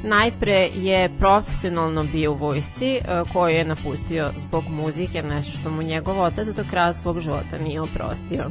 najpre 0.04 0.68
je 0.74 1.10
profesionalno 1.18 2.04
bio 2.04 2.32
u 2.32 2.34
vojsci 2.34 2.98
uh, 3.00 3.32
koju 3.32 3.56
je 3.56 3.64
napustio 3.64 4.30
zbog 4.38 4.64
muzike, 4.68 5.22
nešto 5.22 5.58
što 5.58 5.70
mu 5.70 5.82
njegov 5.82 6.22
otac 6.22 6.48
do 6.48 6.64
kraja 6.70 6.92
svog 6.92 7.20
života 7.20 7.58
nije 7.64 7.80
oprostio. 7.80 8.44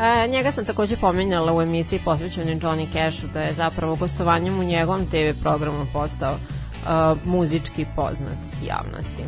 E, 0.00 0.28
njega 0.28 0.52
sam 0.52 0.64
takođe 0.64 0.96
pominjala 0.96 1.54
u 1.54 1.62
emisiji 1.62 2.00
posvećenoj 2.04 2.54
Johnny 2.54 2.92
Cashu 2.92 3.26
da 3.32 3.40
je 3.40 3.54
zapravo 3.54 3.94
gostovanjem 3.94 4.60
u 4.60 4.62
njegovom 4.62 5.06
TV 5.06 5.42
programu 5.42 5.86
postao 5.92 6.32
uh, 6.32 7.18
muzički 7.24 7.86
poznat 7.96 8.38
javnosti. 8.66 9.24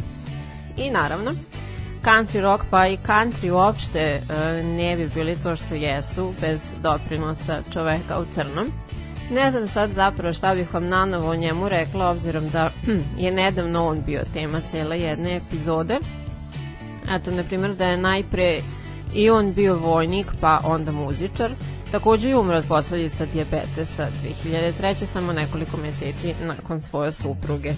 I 0.77 0.91
naravno, 0.91 1.31
country 2.05 2.41
rock 2.41 2.65
pa 2.71 2.87
i 2.87 2.99
country 3.07 3.51
uopšte 3.51 4.21
uh, 4.23 4.67
ne 4.67 4.97
bi 4.97 5.09
bili 5.15 5.37
to 5.43 5.57
što 5.57 5.75
jesu 5.75 6.33
bez 6.41 6.73
doprinosa 6.83 7.63
čoveka 7.73 8.19
u 8.19 8.25
crnom. 8.35 8.73
Ne 9.31 9.51
znam 9.51 9.69
sad 9.69 9.93
zapravo 9.93 10.33
šta 10.33 10.55
bih 10.55 10.75
vam 10.75 10.89
nanovo 10.89 11.31
o 11.31 11.37
njemu 11.37 11.69
rekla 11.69 12.11
obzirom 12.11 12.49
da 12.49 12.71
je 13.19 13.31
nedavno 13.31 13.87
on 13.87 14.03
bio 14.07 14.23
tema 14.35 14.61
cele 14.71 15.01
jedne 15.01 15.37
epizode. 15.37 15.99
Eto, 17.11 17.31
na 17.31 17.43
primjer 17.43 17.75
da 17.75 17.87
je 17.87 17.97
najpre 17.97 18.61
i 19.15 19.31
on 19.31 19.53
bio 19.53 19.75
vojnik, 19.75 20.27
pa 20.41 20.61
onda 20.65 20.93
muzičar. 20.93 21.51
Takođe 21.91 22.29
je 22.29 22.39
umro 22.39 22.57
od 22.57 22.65
posledica 22.69 23.27
diabetesa 23.27 24.09
2003. 24.45 25.05
samo 25.05 25.33
nekoliko 25.33 25.77
meseci 25.77 26.35
nakon 26.41 26.83
svoje 26.83 27.13
supruge. 27.13 27.69
E, 27.69 27.75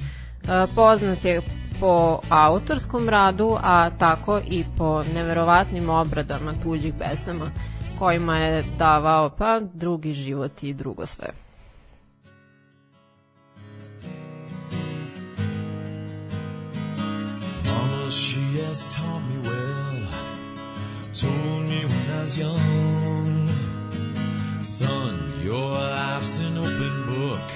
poznat 0.75 1.25
je 1.25 1.41
po 1.81 2.21
autorskom 2.29 3.09
radu, 3.09 3.57
a 3.63 3.91
tako 3.91 4.41
i 4.49 4.65
po 4.79 5.03
neverovatnim 5.15 5.91
obradama 5.91 6.55
tuđih 6.63 6.95
pesama 6.99 7.51
kojima 7.99 8.37
je 8.37 8.65
davao 8.79 9.31
pa 9.31 9.61
drugi 9.75 10.13
život 10.13 10.63
i 10.63 10.75
drugo 10.75 11.07
sve. 11.07 11.29
Mama, 17.65 18.11
she 18.11 18.41
has 18.67 18.97
taught 18.97 19.23
me 19.29 19.74
told 21.25 21.65
me 21.73 21.81
when 21.91 22.07
I 22.19 22.23
was 22.23 22.39
young, 22.39 23.49
son, 24.63 25.15
your 25.43 25.71
life's 25.71 26.39
an 26.41 26.59
open 26.59 26.95
book. 27.13 27.47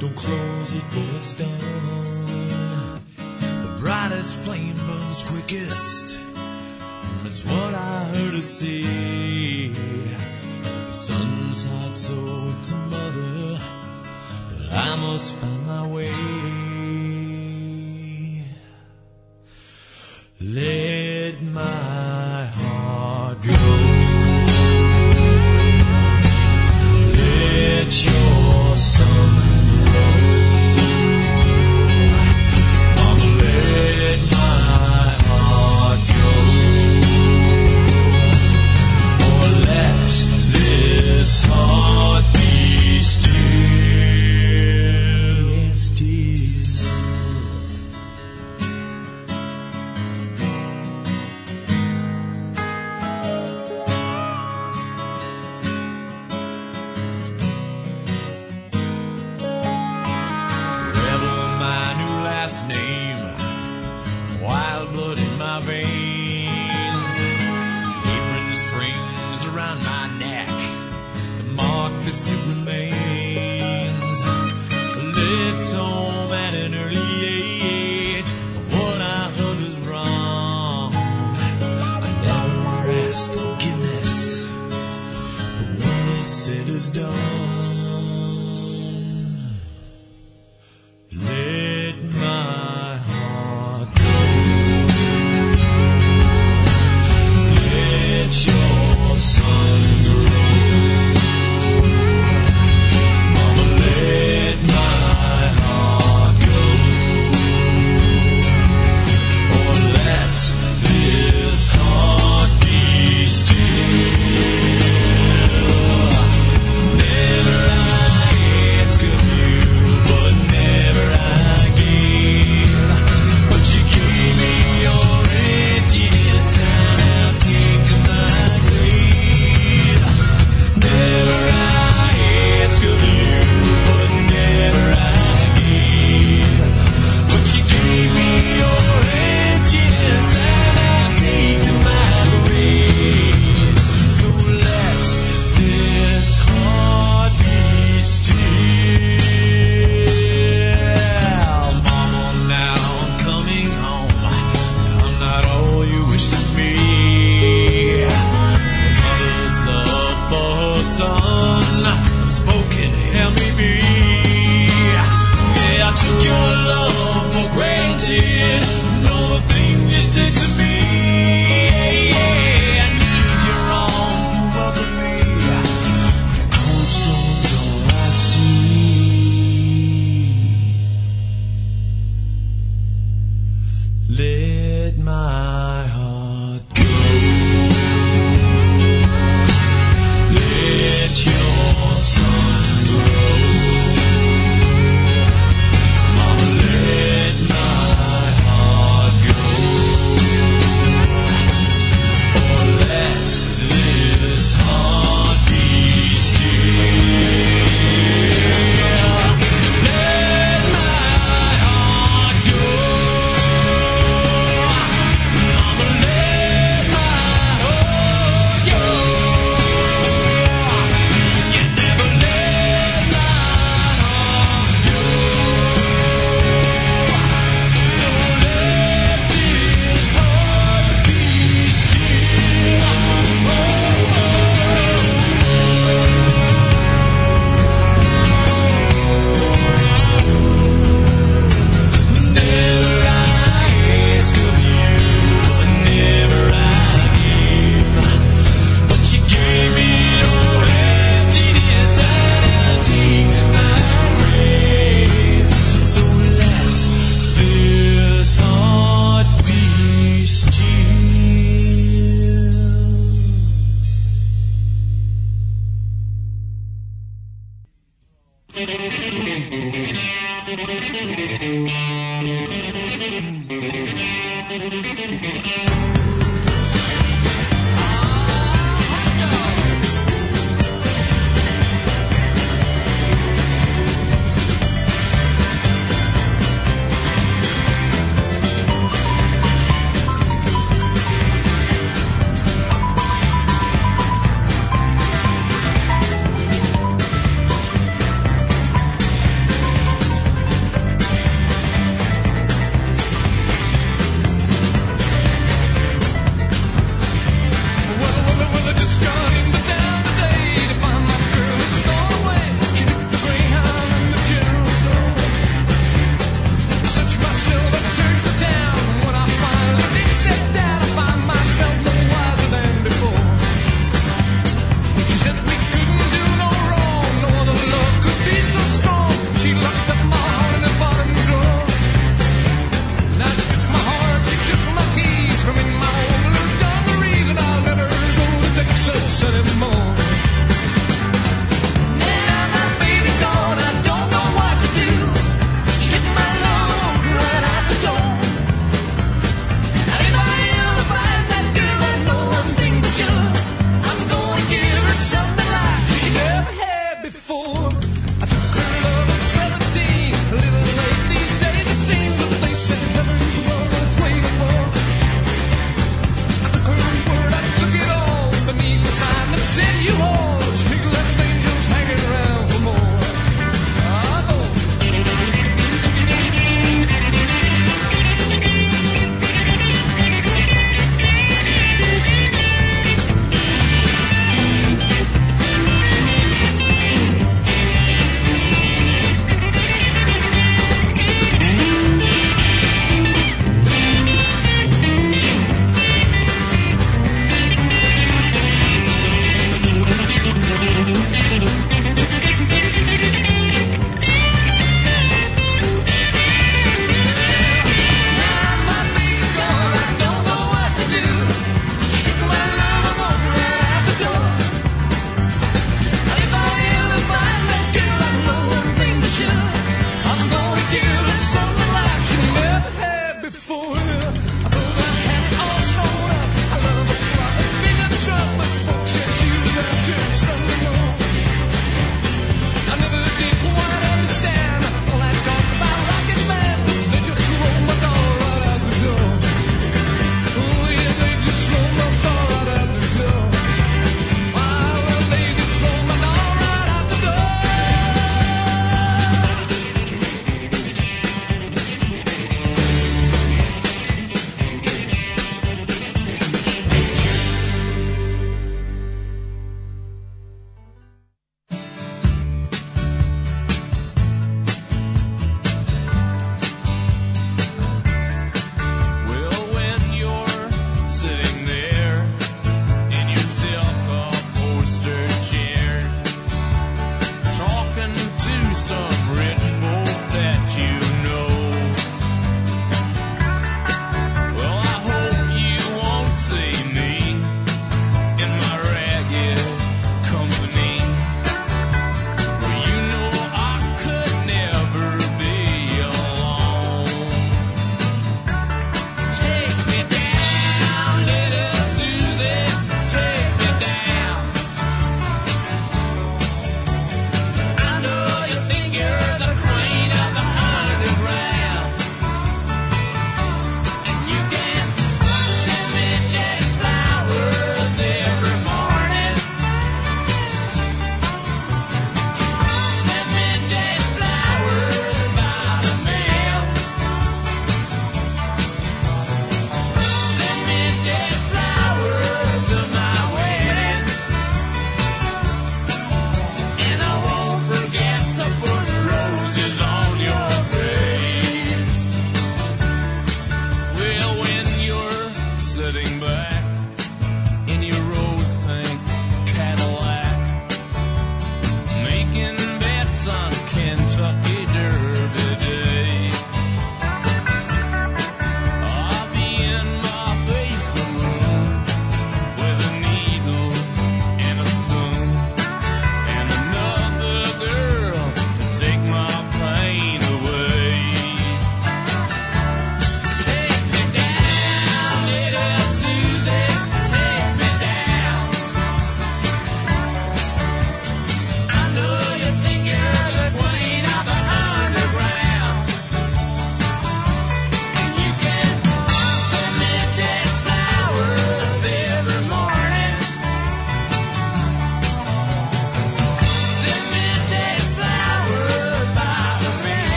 Don't 0.00 0.16
close 0.16 0.70
it 0.78 0.86
for 0.92 1.06
it's 1.18 1.32
done. 1.42 3.00
The 3.64 3.72
brightest 3.78 4.34
flame 4.44 4.78
burns 4.86 5.22
quickest. 5.22 6.06
That's 7.22 7.42
what 7.44 7.72
I 7.74 8.04
heard 8.12 8.34
her 8.38 8.46
say. 8.58 8.82
The 10.88 10.92
son's 10.92 11.60
not 11.66 11.92
told 12.08 12.56
to 12.68 12.74
mother, 12.94 13.60
but 14.48 14.62
I 14.86 14.90
must 15.04 15.28
find 15.40 15.66
my 15.66 15.86
way. 15.94 16.14
Let 20.40 21.42
my 21.42 22.33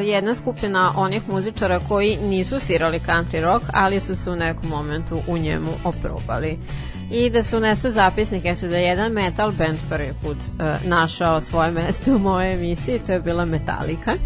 jedna 0.00 0.34
skupina 0.34 0.92
onih 0.96 1.28
muzičara 1.28 1.80
koji 1.88 2.16
nisu 2.16 2.60
svirali 2.60 3.00
country 3.06 3.42
rock, 3.42 3.64
ali 3.72 4.00
su 4.00 4.16
se 4.16 4.30
u 4.30 4.36
nekom 4.36 4.70
momentu 4.70 5.22
u 5.28 5.38
njemu 5.38 5.70
oprobali. 5.84 6.58
I 7.10 7.30
da 7.30 7.42
se 7.42 7.56
unesu 7.56 7.90
zapisnike 7.90 8.56
su 8.56 8.68
da 8.68 8.76
je 8.76 8.84
jedan 8.84 9.12
metal 9.12 9.52
band 9.52 9.78
prvi 9.88 10.12
put 10.22 10.36
uh, 10.36 10.88
našao 10.88 11.40
svoje 11.40 11.70
mesto 11.70 12.14
u 12.16 12.18
mojoj 12.18 12.54
emisiji, 12.54 13.00
to 13.06 13.12
je 13.12 13.20
bila 13.20 13.44
Metallica 13.44 14.16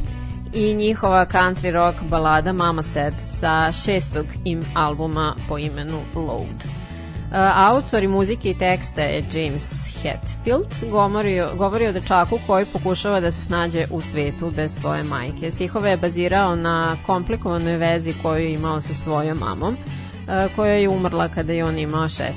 i 0.54 0.74
njihova 0.74 1.26
country 1.26 1.72
rock 1.72 1.98
balada 2.02 2.52
Mama 2.52 2.82
Said 2.82 3.14
sa 3.40 3.72
šestog 3.72 4.26
im 4.44 4.62
albuma 4.74 5.37
po 5.48 5.58
imenu 5.58 6.00
Load. 6.14 6.64
Uh, 6.64 7.37
autor 7.54 8.02
i 8.02 8.08
muzike 8.08 8.50
i 8.50 8.58
teksta 8.58 9.02
je 9.02 9.24
James 9.32 9.83
Hetfield, 10.04 10.90
govori, 10.90 11.42
govori 11.56 11.86
o 11.86 11.92
dečaku 11.92 12.38
koji 12.46 12.64
pokušava 12.64 13.20
da 13.20 13.30
se 13.30 13.40
snađe 13.40 13.86
u 13.90 14.00
svetu 14.00 14.52
bez 14.56 14.74
svoje 14.80 15.02
majke. 15.02 15.50
Stihove 15.50 15.90
je 15.90 15.96
bazirao 15.96 16.56
na 16.56 16.96
komplikovanoj 17.06 17.76
vezi 17.76 18.14
koju 18.22 18.44
je 18.44 18.52
imao 18.52 18.80
sa 18.80 18.94
svojom 18.94 19.38
mamom, 19.38 19.74
uh, 19.74 20.56
koja 20.56 20.72
je 20.72 20.88
umrla 20.88 21.28
kada 21.28 21.52
je 21.52 21.64
on 21.64 21.78
imao 21.78 22.04
16 22.04 22.32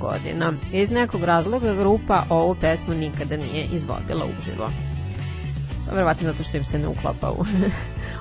godina. 0.00 0.52
Iz 0.72 0.90
nekog 0.90 1.24
razloga 1.24 1.74
grupa 1.74 2.24
ovu 2.28 2.54
pesmu 2.54 2.94
nikada 2.94 3.36
nije 3.36 3.66
izvodila 3.72 4.24
uživo. 4.38 4.68
Verovatno 5.92 6.32
zato 6.32 6.42
što 6.42 6.56
im 6.56 6.64
se 6.64 6.78
ne 6.78 6.88
uklapa 6.88 7.30
u 7.30 7.44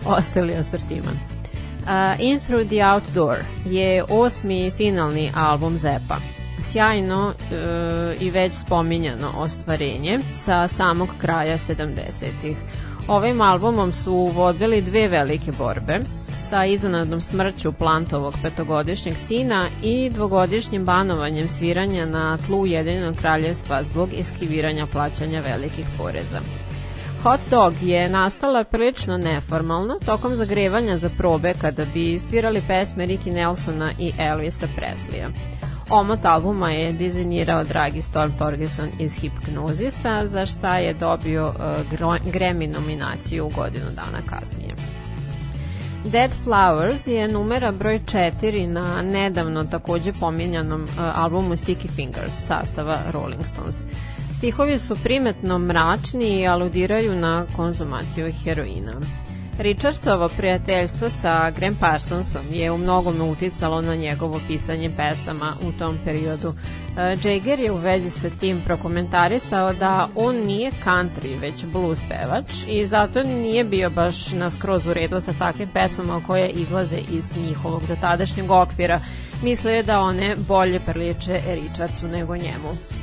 ostali 0.17 0.55
asortiman. 0.55 1.15
Uh, 1.81 2.19
In 2.19 2.39
Through 2.39 2.67
the 2.67 2.85
Outdoor 2.93 3.37
je 3.65 4.03
osmi 4.09 4.71
finalni 4.71 5.31
album 5.35 5.77
Zepa. 5.77 6.17
Sjajno 6.63 7.27
uh, 7.27 8.21
i 8.21 8.29
već 8.29 8.53
spominjano 8.53 9.31
ostvarenje 9.37 10.19
sa 10.33 10.67
samog 10.67 11.09
kraja 11.21 11.57
70-ih. 11.57 12.57
Ovim 13.07 13.41
albumom 13.41 13.91
su 13.91 14.13
vodili 14.13 14.81
dve 14.81 15.07
velike 15.07 15.51
borbe 15.51 15.99
sa 16.49 16.65
iznenadnom 16.65 17.21
smrću 17.21 17.71
Plantovog 17.71 18.33
petogodišnjeg 18.41 19.17
sina 19.17 19.69
i 19.83 20.09
dvogodišnjim 20.09 20.85
banovanjem 20.85 21.47
sviranja 21.47 22.05
na 22.05 22.37
tlu 22.37 22.61
Ujedinjenog 22.61 23.15
kraljestva 23.15 23.83
zbog 23.83 24.09
iskiviranja 24.13 24.85
plaćanja 24.85 25.39
velikih 25.39 25.85
poreza. 25.97 26.39
Hot 27.23 27.39
Dog 27.49 27.73
je 27.81 28.09
nastala 28.09 28.63
prilično 28.63 29.17
neformalno 29.17 29.99
tokom 30.05 30.35
zagrevanja 30.35 30.97
za 30.97 31.09
probe 31.17 31.53
kada 31.61 31.85
bi 31.93 32.19
svirali 32.19 32.61
pesme 32.67 33.07
Ricky 33.07 33.33
Nelsona 33.33 33.91
i 33.99 34.11
Elvisa 34.17 34.67
Presleya. 34.77 35.29
Omot 35.91 36.25
albuma 36.25 36.71
je 36.71 36.93
dizajnirao 36.93 37.63
dragi 37.63 38.01
Storm 38.01 38.31
Torgerson 38.37 38.89
iz 38.99 39.13
Hipgnozisa, 39.13 40.27
za 40.27 40.45
šta 40.45 40.77
je 40.77 40.93
dobio 40.93 41.47
uh, 41.47 41.99
Grammy 42.33 42.73
nominaciju 42.73 43.49
godinu 43.55 43.85
dana 43.95 44.21
kasnije. 44.25 44.75
Dead 46.05 46.31
Flowers 46.45 47.07
je 47.07 47.27
numera 47.27 47.71
broj 47.71 47.99
4 47.99 48.67
na 48.67 49.01
nedavno 49.01 49.63
takođe 49.63 50.13
pominjanom 50.13 50.83
uh, 50.83 50.89
albumu 51.15 51.55
Sticky 51.55 51.89
Fingers 51.95 52.33
sastava 52.47 52.97
Rolling 53.13 53.45
Stones. 53.45 53.75
Stihovi 54.33 54.79
su 54.79 54.95
primetno 55.03 55.59
mračni 55.59 56.39
i 56.39 56.47
aludiraju 56.47 57.15
na 57.15 57.45
konzumaciju 57.55 58.33
heroina. 58.43 58.93
Richardsovo 59.57 60.29
prijateljstvo 60.29 61.09
sa 61.09 61.51
Graham 61.51 61.75
Parsonsom 61.79 62.41
je 62.51 62.71
u 62.71 62.77
mnogome 62.77 63.23
uticalo 63.23 63.81
na 63.81 63.95
njegovo 63.95 64.39
pisanje 64.47 64.91
pesama 64.97 65.53
u 65.63 65.71
tom 65.71 65.97
periodu. 66.05 66.53
E, 66.97 67.17
Jagger 67.23 67.59
je 67.59 67.71
u 67.71 67.77
vezi 67.77 68.09
sa 68.09 68.29
tim 68.29 68.61
prokomentarisao 68.65 69.73
da 69.73 70.07
on 70.15 70.35
nije 70.35 70.71
country, 70.85 71.39
već 71.39 71.65
blues 71.65 71.99
pevač 72.09 72.51
i 72.67 72.85
zato 72.85 73.23
nije 73.23 73.63
bio 73.63 73.89
baš 73.89 74.31
na 74.31 74.49
skroz 74.49 74.87
u 74.87 74.93
redu 74.93 75.21
sa 75.21 75.33
takvim 75.33 75.69
pesmama 75.73 76.23
koje 76.27 76.49
izlaze 76.49 76.97
iz 77.11 77.37
njihovog 77.37 77.81
dotadašnjeg 77.87 78.51
okvira. 78.51 78.99
Mislio 79.43 79.73
je 79.73 79.83
da 79.83 79.99
one 79.99 80.35
bolje 80.47 80.79
priliče 80.79 81.41
Richardsu 81.47 82.07
nego 82.07 82.35
njemu. 82.35 83.00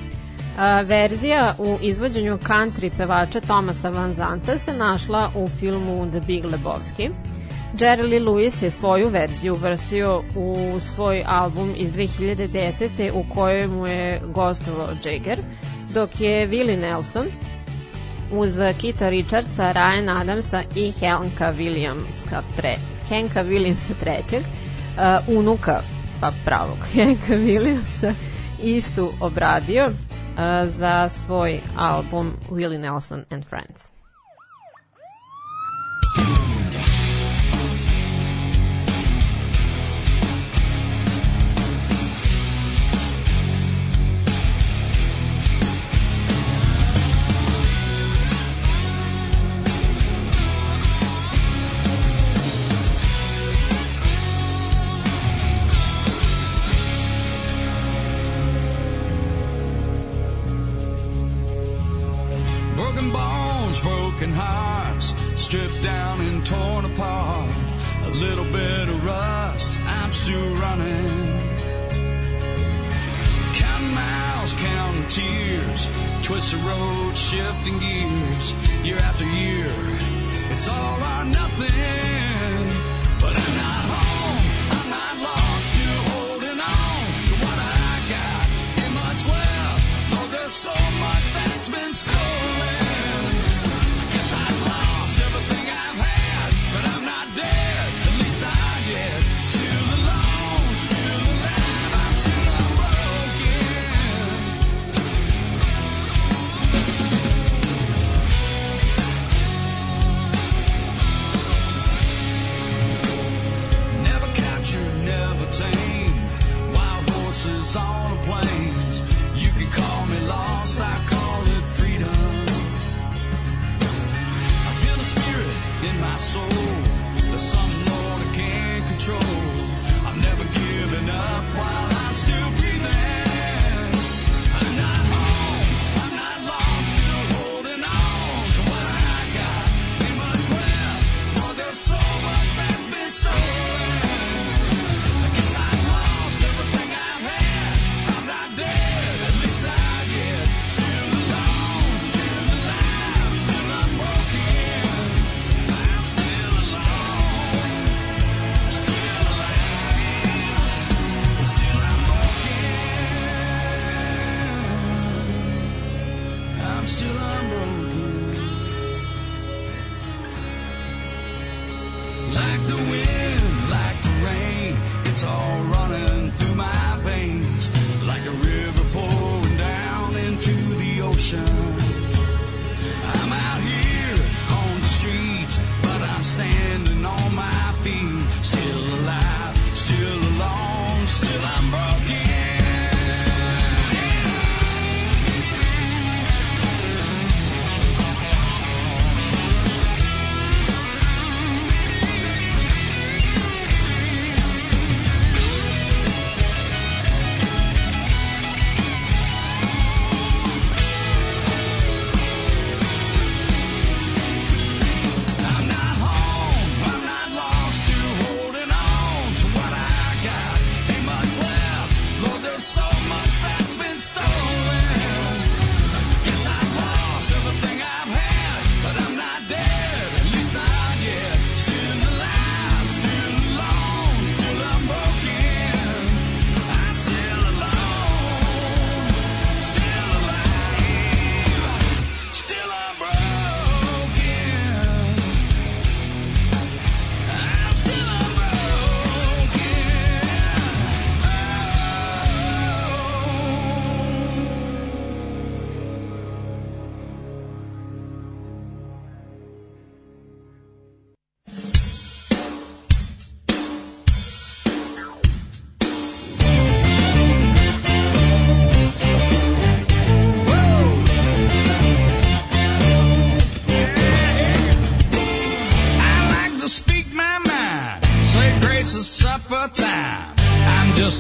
Verzija 0.85 1.55
u 1.59 1.79
izvođenju 1.83 2.39
country 2.39 2.91
pevača 2.97 3.41
Tomasa 3.41 3.89
Van 3.91 4.15
Zanta 4.15 4.59
se 4.59 4.73
našla 4.73 5.31
u 5.35 5.49
filmu 5.49 6.11
The 6.11 6.21
Big 6.21 6.45
Lebowski. 6.45 7.11
Jerry 7.75 8.11
Lee 8.11 8.21
Lewis 8.21 8.63
je 8.63 8.71
svoju 8.71 9.09
verziju 9.09 9.53
uvrstio 9.53 10.23
u 10.37 10.81
svoj 10.81 11.25
album 11.27 11.75
iz 11.77 11.93
2010. 11.93 13.13
u 13.13 13.25
kojoj 13.35 13.67
mu 13.67 13.87
je 13.87 14.21
gostovao 14.35 14.89
Jagger, 15.05 15.39
dok 15.95 16.21
je 16.21 16.49
Willie 16.49 16.81
Nelson 16.81 17.27
uz 18.33 18.51
Kita 18.81 19.09
Richardsa, 19.09 19.73
Ryan 19.73 20.21
Adamsa 20.21 20.63
i 20.77 20.93
Hanka 21.01 21.53
Williamsa, 21.53 22.43
pre, 22.57 22.77
Hanka 23.09 23.45
Williamsa 23.45 23.93
trećeg, 24.01 24.43
uh, 24.43 25.39
unuka 25.39 25.81
pa 26.21 26.33
pravog 26.45 26.79
Hanka 26.95 27.35
Williamsa, 27.35 28.15
istu 28.63 29.11
obradio 29.21 29.87
za 30.69 31.09
svoj 31.09 31.61
album 31.77 32.37
Willie 32.51 32.79
Nelson 32.79 33.25
and 33.31 33.45
Friends. 33.45 33.98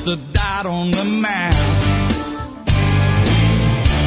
a 0.08 0.16
dot 0.32 0.64
on 0.64 0.90
the 0.90 1.04
map. 1.04 1.54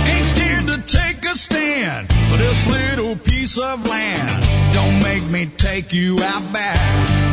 Ain't 0.08 0.26
scared 0.26 0.66
to 0.66 0.82
take 0.88 1.24
a 1.26 1.36
stand 1.36 2.08
for 2.30 2.38
this 2.38 2.66
little 2.68 3.16
piece 3.16 3.60
of 3.60 3.88
land. 3.88 4.44
Don't 4.74 5.04
make 5.04 5.24
me 5.30 5.46
take 5.58 5.94
you 5.94 6.18
out 6.24 6.54
back. 6.54 7.31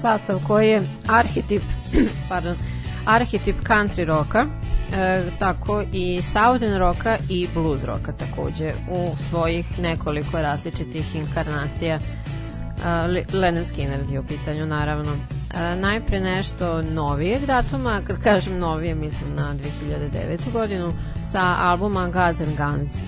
Sastav 0.00 0.40
koji 0.46 0.68
je 0.68 0.82
arhetip, 1.08 1.62
pardon, 2.28 2.56
arhetip 3.06 3.56
country 3.66 4.04
roka, 4.04 4.46
e, 4.92 5.22
tako 5.38 5.82
i 5.92 6.22
southern 6.22 6.78
roka 6.78 7.16
i 7.28 7.48
blues 7.54 7.84
roka 7.84 8.12
takođe 8.12 8.72
u 8.90 9.16
svojih 9.28 9.78
nekoliko 9.78 10.42
različitih 10.42 11.14
inkarnacija. 11.14 11.94
E, 11.94 12.00
Leonard 13.32 13.66
Skinner 13.68 14.00
je 14.10 14.20
u 14.20 14.24
pitanju 14.24 14.66
naravno. 14.66 15.12
E, 15.12 15.76
najpre 15.76 16.20
nešto 16.20 16.82
novijeg 16.82 17.46
datuma, 17.46 18.00
kad 18.06 18.22
kažem 18.22 18.58
novije 18.58 18.94
mislim 18.94 19.34
na 19.34 19.54
2009. 19.54 20.52
godinu, 20.52 20.92
sa 21.32 21.56
albuma 21.60 22.06
Gods 22.06 22.40
and 22.40 22.56
Guns, 22.56 22.96
e, 22.96 23.02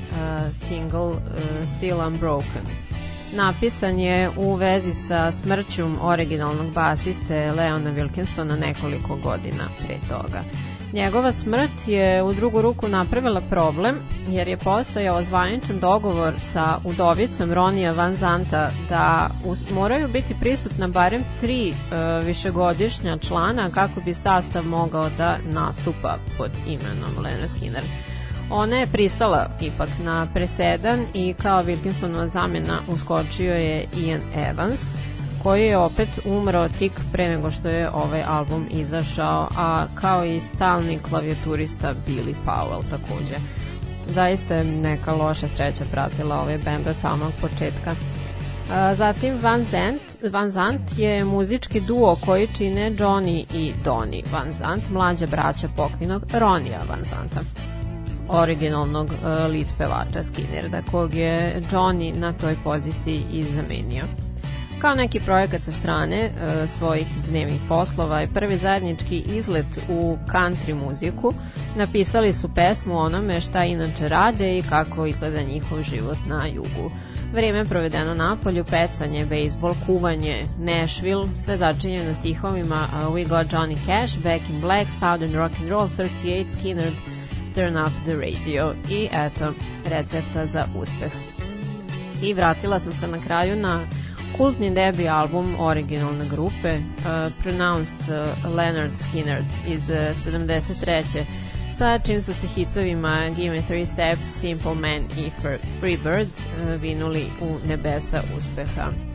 single 0.50 1.12
e, 1.12 1.66
Still 1.66 2.00
Unbroken 2.06 2.91
napisan 3.32 3.98
je 3.98 4.30
u 4.36 4.54
vezi 4.54 4.94
sa 4.94 5.32
smrćom 5.32 5.98
originalnog 6.02 6.72
basiste 6.74 7.52
Leona 7.52 7.90
Wilkinsona 7.90 8.60
nekoliko 8.60 9.16
godina 9.16 9.64
pre 9.78 9.98
toga. 10.08 10.42
Njegova 10.92 11.32
smrt 11.32 11.70
je 11.86 12.22
u 12.22 12.32
drugu 12.32 12.62
ruku 12.62 12.88
napravila 12.88 13.40
problem 13.40 13.96
jer 14.28 14.48
je 14.48 14.56
postojao 14.56 15.22
zvaničan 15.22 15.78
dogovor 15.80 16.34
sa 16.38 16.78
udovicom 16.84 17.52
Ronija 17.52 17.92
Van 17.92 18.14
Zanta 18.16 18.70
da 18.88 19.30
moraju 19.74 20.08
biti 20.08 20.34
prisutna 20.40 20.88
barem 20.88 21.24
tri 21.40 21.68
e, 21.68 21.74
višegodišnja 22.24 23.18
člana 23.18 23.70
kako 23.70 24.00
bi 24.00 24.14
sastav 24.14 24.66
mogao 24.66 25.10
da 25.10 25.38
nastupa 25.44 26.18
pod 26.38 26.50
imenom 26.66 27.24
Lena 27.24 27.48
Skinner. 27.48 28.11
Ona 28.54 28.76
je 28.76 28.86
pristala 28.86 29.48
ipak 29.60 29.88
na 30.04 30.26
presedan 30.34 31.00
i 31.14 31.34
kao 31.42 31.62
Wilkinsonova 31.62 32.26
zamena 32.26 32.78
uskočio 32.88 33.54
je 33.54 33.84
Ian 33.96 34.20
Evans, 34.34 34.80
koji 35.42 35.66
je 35.66 35.78
opet 35.78 36.08
umro 36.24 36.68
tik 36.78 36.92
pre 37.12 37.28
nego 37.28 37.50
što 37.50 37.68
je 37.68 37.90
ovaj 37.90 38.22
album 38.22 38.66
izašao, 38.70 39.48
a 39.56 39.86
kao 39.94 40.24
i 40.24 40.40
stalni 40.40 40.98
klavijaturista 40.98 41.94
Billy 42.06 42.34
Powell 42.46 42.82
takođe. 42.90 43.36
Zaista 44.08 44.54
je 44.54 44.64
neka 44.64 45.12
loša 45.12 45.48
sreća 45.48 45.84
pratila 45.92 46.40
ovaj 46.40 46.58
band 46.58 46.86
od 46.86 46.96
samog 47.00 47.32
početka. 47.40 47.94
Zatim 48.94 49.38
Van 49.42 49.64
Zandt, 49.70 50.02
Van 50.32 50.50
Zandt 50.50 50.98
je 50.98 51.24
muzički 51.24 51.80
duo 51.80 52.16
koji 52.26 52.48
čine 52.56 52.90
Johnny 52.90 53.44
i 53.54 53.72
Donny 53.84 54.22
Van 54.32 54.52
Zandt, 54.52 54.90
mlađa 54.90 55.26
braća 55.26 55.68
pokojnog 55.76 56.22
Ronija 56.32 56.82
Van 56.88 57.04
Zandta 57.04 57.71
originalnog 58.28 59.06
uh, 59.06 59.52
lead 59.52 59.66
pevača 59.78 60.24
Skinnerda, 60.24 60.82
kog 60.90 61.14
je 61.14 61.62
Johnny 61.70 62.18
na 62.18 62.32
toj 62.32 62.56
poziciji 62.64 63.24
i 63.32 63.42
zamenio. 63.42 64.04
Kao 64.78 64.94
neki 64.94 65.20
projekat 65.20 65.62
sa 65.62 65.72
strane 65.72 66.24
uh, 66.30 66.70
svojih 66.70 67.06
dnevnih 67.28 67.60
poslova 67.68 68.22
i 68.22 68.28
prvi 68.34 68.56
zajednički 68.56 69.18
izlet 69.18 69.78
u 69.88 70.16
country 70.26 70.86
muziku, 70.86 71.32
napisali 71.76 72.32
su 72.32 72.54
pesmu 72.54 72.98
onome 72.98 73.40
šta 73.40 73.64
inače 73.64 74.08
rade 74.08 74.58
i 74.58 74.62
kako 74.62 75.06
izgleda 75.06 75.42
njihov 75.42 75.82
život 75.82 76.18
na 76.26 76.46
jugu. 76.46 76.90
Vreme 77.32 77.64
provedeno 77.64 78.14
na 78.14 78.36
polju, 78.36 78.64
pecanje, 78.64 79.26
bejsbol, 79.26 79.74
kuvanje, 79.86 80.46
Nashville, 80.58 81.26
sve 81.36 81.56
začinjeno 81.56 82.14
stihovima 82.14 82.88
uh, 82.92 83.14
We 83.14 83.28
Got 83.28 83.52
Johnny 83.52 83.76
Cash, 83.86 84.22
Back 84.22 84.42
in 84.50 84.60
Black, 84.60 84.88
Southern 85.00 85.34
Rock 85.34 85.52
and 85.60 85.70
Roll, 85.70 85.88
38, 85.96 86.50
Skinner, 86.50 86.90
Turn 87.54 87.76
Up 87.76 87.92
the 88.04 88.14
Radio 88.16 88.74
i 88.90 89.08
eto, 89.12 89.54
recepta 89.84 90.46
za 90.46 90.66
uspeh. 90.76 91.12
I 92.22 92.34
vratila 92.34 92.78
sam 92.80 92.92
se 92.92 93.06
na 93.06 93.18
kraju 93.18 93.56
na 93.56 93.86
kultni 94.36 94.70
debi 94.70 95.08
album 95.08 95.56
originalne 95.58 96.24
grupe 96.30 96.78
uh, 96.78 97.32
Pronounced 97.42 98.08
uh, 98.08 98.54
Leonard 98.56 98.96
Skinner 98.96 99.40
iz 99.66 99.90
uh, 99.90 99.96
73 100.32 101.24
sa 101.78 101.98
čim 101.98 102.22
su 102.22 102.34
se 102.34 102.46
hitovima 102.46 103.30
Give 103.36 103.56
Me 103.56 103.62
Three 103.62 103.86
Steps, 103.86 104.40
Simple 104.40 104.74
Man 104.74 105.00
i 105.18 105.30
Free 105.80 105.96
Bird 105.96 106.28
uh, 106.28 106.80
vinuli 106.80 107.24
u 107.40 107.68
nebesa 107.68 108.22
uspeha. 108.36 109.11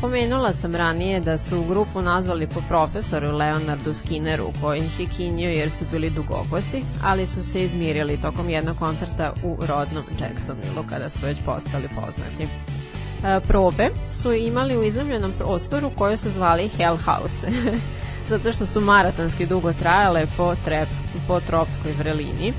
Pomenula 0.00 0.52
sam 0.52 0.74
ranije 0.74 1.20
da 1.20 1.38
su 1.38 1.64
grupu 1.68 2.02
nazvali 2.02 2.46
po 2.46 2.60
profesoru 2.68 3.36
Leonardu 3.36 3.94
Skinneru 3.94 4.52
koji 4.60 4.78
ih 4.78 5.00
je 5.00 5.06
kinio 5.06 5.50
jer 5.50 5.70
su 5.70 5.84
bili 5.92 6.10
dugokosi, 6.10 6.82
ali 7.02 7.26
su 7.26 7.42
se 7.42 7.64
izmirili 7.64 8.20
tokom 8.22 8.48
jednog 8.48 8.78
koncerta 8.78 9.32
u 9.42 9.56
rodnom 9.60 10.04
Jacksonville 10.20 10.82
kada 10.88 11.08
su 11.08 11.26
već 11.26 11.38
postali 11.44 11.88
poznati. 11.88 12.42
E, 12.42 13.40
probe 13.40 13.90
su 14.10 14.32
imali 14.32 14.76
u 14.76 14.82
iznemljenom 14.82 15.32
prostoru 15.38 15.90
koje 15.98 16.16
su 16.16 16.30
zvali 16.30 16.68
Hell 16.68 16.96
House, 16.96 17.48
zato 18.30 18.52
što 18.52 18.66
su 18.66 18.80
maratonski 18.80 19.46
dugo 19.46 19.72
trajale 19.72 20.26
po, 20.36 20.54
treps, 20.64 20.94
po 21.28 21.40
tropskoj 21.40 21.92
vrelini 21.92 22.52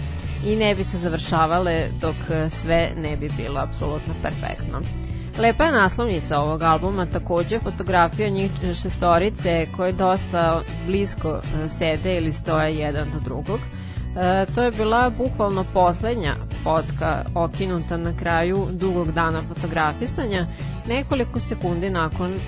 i 0.45 0.55
ne 0.55 0.75
bi 0.75 0.83
se 0.83 0.97
završavale 0.97 1.87
dok 2.01 2.15
sve 2.49 2.89
ne 2.97 3.17
bi 3.17 3.29
bilo 3.37 3.59
apsolutno 3.59 4.13
perfektno. 4.21 4.81
Lepa 5.39 5.63
je 5.63 5.71
naslovnica 5.71 6.39
ovog 6.39 6.61
albuma, 6.61 7.05
takođe 7.05 7.59
fotografija 7.59 8.29
njih 8.29 8.51
šestorice 8.81 9.65
koje 9.75 9.91
dosta 9.91 10.61
blisko 10.85 11.29
e, 11.29 11.69
sede 11.69 12.17
ili 12.17 12.33
stoje 12.33 12.77
jedan 12.77 13.11
do 13.11 13.19
drugog. 13.19 13.59
E, 13.59 14.45
to 14.55 14.63
je 14.63 14.71
bila 14.71 15.09
bukvalno 15.09 15.65
poslednja 15.73 16.35
fotka 16.63 17.25
okinuta 17.35 17.97
na 17.97 18.17
kraju 18.17 18.67
dugog 18.71 19.11
dana 19.11 19.41
fotografisanja, 19.47 20.47
nekoliko 20.87 21.39
sekundi 21.39 21.89
nakon 21.89 22.31
e, 22.31 22.39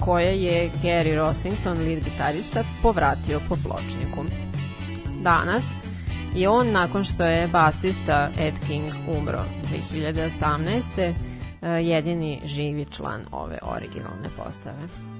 koje 0.00 0.42
je 0.42 0.70
Gary 0.82 1.16
Rossington, 1.16 1.78
lead 1.78 2.04
gitarista, 2.04 2.64
povratio 2.82 3.40
po 3.48 3.56
pločniku. 3.64 4.24
Danas 5.22 5.64
je 6.34 6.48
on, 6.48 6.72
nakon 6.72 7.04
što 7.04 7.24
je 7.24 7.48
basista 7.48 8.30
Ed 8.38 8.54
King 8.66 8.90
umro 9.18 9.42
2018 9.96 10.82
E, 10.98 11.35
jedini 11.62 12.40
živi 12.44 12.86
član 12.90 13.26
ove 13.32 13.58
originalne 13.62 14.28
postave. 14.36 15.15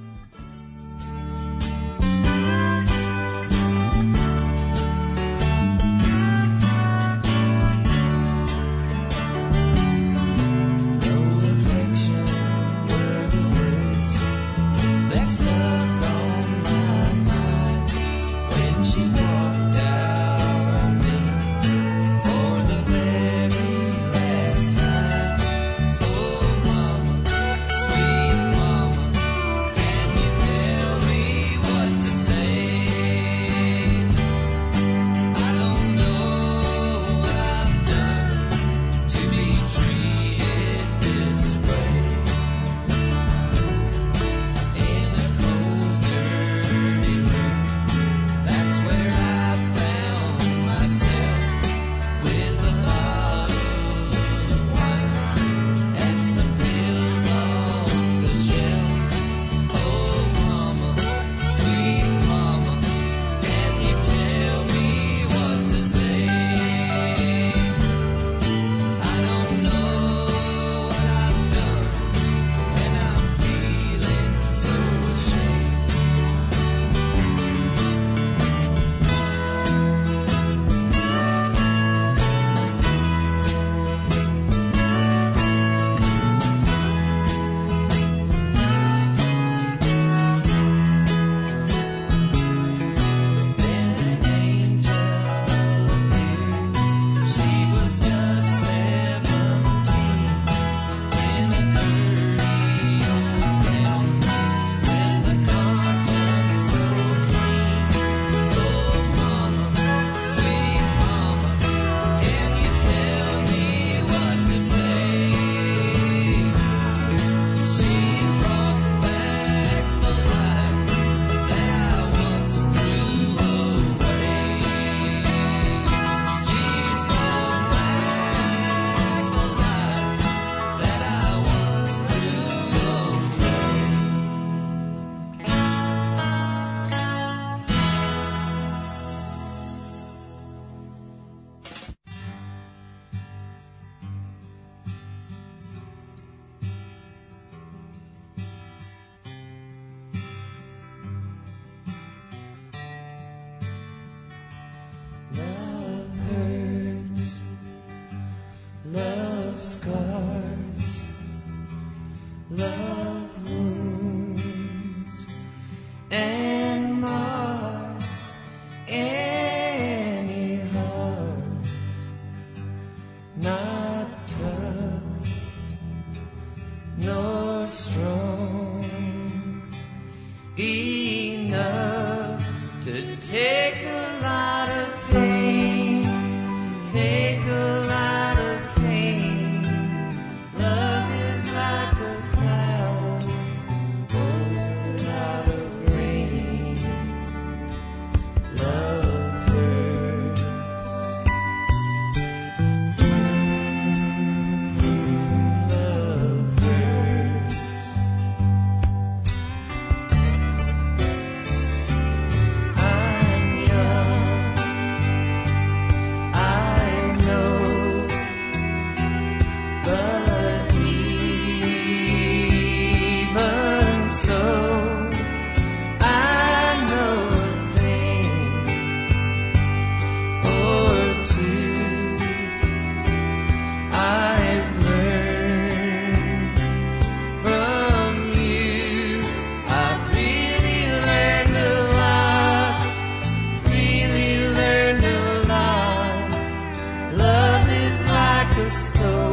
crystal. 248.57 249.26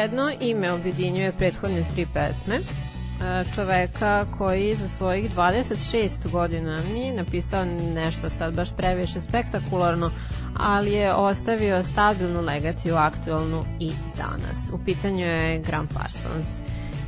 Jedno 0.00 0.30
ime 0.40 0.72
objedinjuje 0.72 1.32
prethodne 1.32 1.86
tri 1.94 2.06
pesme. 2.14 2.54
e, 2.54 3.44
čoveka 3.54 4.24
koji 4.38 4.74
za 4.74 4.88
svojih 4.88 5.36
26 5.36 6.30
godina 6.30 6.80
nije 6.94 7.12
napisao 7.12 7.64
nešto 7.94 8.30
sad 8.30 8.54
baš 8.54 8.68
previše 8.76 9.20
spektakularno, 9.20 10.10
ali 10.56 10.92
je 10.92 11.14
ostavio 11.14 11.84
stabilnu 11.84 12.40
legaciju 12.40 12.96
aktualnu 12.96 13.64
i 13.80 13.92
danas. 14.16 14.70
U 14.72 14.84
pitanju 14.84 15.26
je 15.26 15.58
Graham 15.58 15.88
Parsons. 15.94 16.46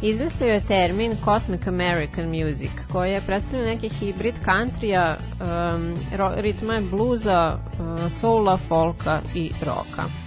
Izmislio 0.03 0.49
je 0.49 0.61
termin 0.61 1.17
Cosmic 1.25 1.67
American 1.67 2.27
Music, 2.27 2.73
koji 2.93 3.13
je 3.13 3.21
predstavljao 3.21 3.67
neki 3.67 3.89
hibrid 3.89 4.35
countrya, 4.45 5.17
um, 5.41 5.95
ritma 6.37 6.81
bluza, 6.91 7.59
uh, 7.81 8.13
soula, 8.13 8.57
folka 8.57 9.21
i 9.35 9.51
roka. 9.67 10.22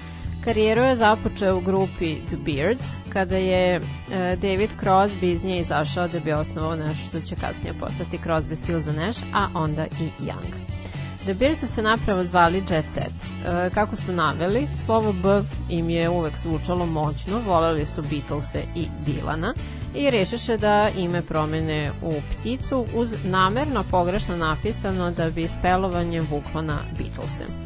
Karijeru 0.45 0.81
je 0.81 0.95
započeo 0.95 1.57
u 1.57 1.61
grupi 1.61 2.15
The 2.27 2.37
Beards, 2.37 2.85
kada 3.13 3.37
je 3.37 3.79
uh, 3.79 3.85
David 4.15 4.69
Crosby 4.83 5.33
iz 5.33 5.45
nje 5.45 5.59
izašao 5.59 6.07
da 6.07 6.19
bi 6.19 6.31
osnovao 6.31 6.75
nešto 6.75 7.07
što 7.07 7.19
će 7.19 7.35
kasnije 7.35 7.73
postati 7.79 8.17
Crosby, 8.17 8.55
Stills 8.55 8.85
Nash, 8.85 9.23
a 9.33 9.47
onda 9.53 9.85
i 9.85 10.23
Young. 10.23 10.75
The 11.23 11.33
Beards 11.33 11.59
su 11.59 11.67
se 11.67 11.81
napravo 11.81 12.23
zvali 12.23 12.57
Jet 12.57 12.85
Set. 12.93 13.45
E, 13.45 13.69
kako 13.69 13.95
su 13.95 14.11
naveli, 14.11 14.67
slovo 14.85 15.13
B 15.13 15.41
im 15.69 15.89
je 15.89 16.09
uvek 16.09 16.33
zvučalo 16.37 16.85
moćno, 16.85 17.41
voleli 17.45 17.85
su 17.85 18.01
Beatlese 18.01 18.63
i 18.75 18.87
Dilana 19.05 19.53
i 19.95 20.09
rešiše 20.09 20.57
da 20.57 20.89
ime 20.97 21.21
promene 21.21 21.91
u 22.01 22.13
pticu 22.31 22.85
uz 22.95 23.13
namerno 23.23 23.83
pogrešno 23.91 24.37
napisano 24.37 25.11
da 25.11 25.29
bi 25.29 25.47
spelovanje 25.47 26.21
vuklo 26.21 26.61
na 26.61 26.79
Beatlese. 26.97 27.64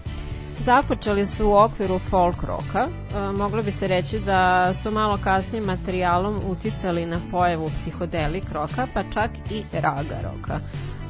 Započeli 0.70 1.28
su 1.28 1.48
u 1.48 1.54
okviru 1.54 2.00
folk 2.00 2.44
roka, 2.44 2.88
e, 2.88 3.32
moglo 3.32 3.64
bi 3.64 3.72
se 3.72 3.88
reći 3.88 4.20
da 4.20 4.74
su 4.74 4.92
malo 4.92 5.20
kasnijim 5.24 5.64
materijalom 5.64 6.42
uticali 6.46 7.06
na 7.06 7.20
pojavu 7.32 7.72
psihodelik 7.76 8.52
roka, 8.52 8.88
pa 8.94 9.04
čak 9.14 9.32
i 9.52 9.64
raga 9.74 10.20
roka 10.24 10.60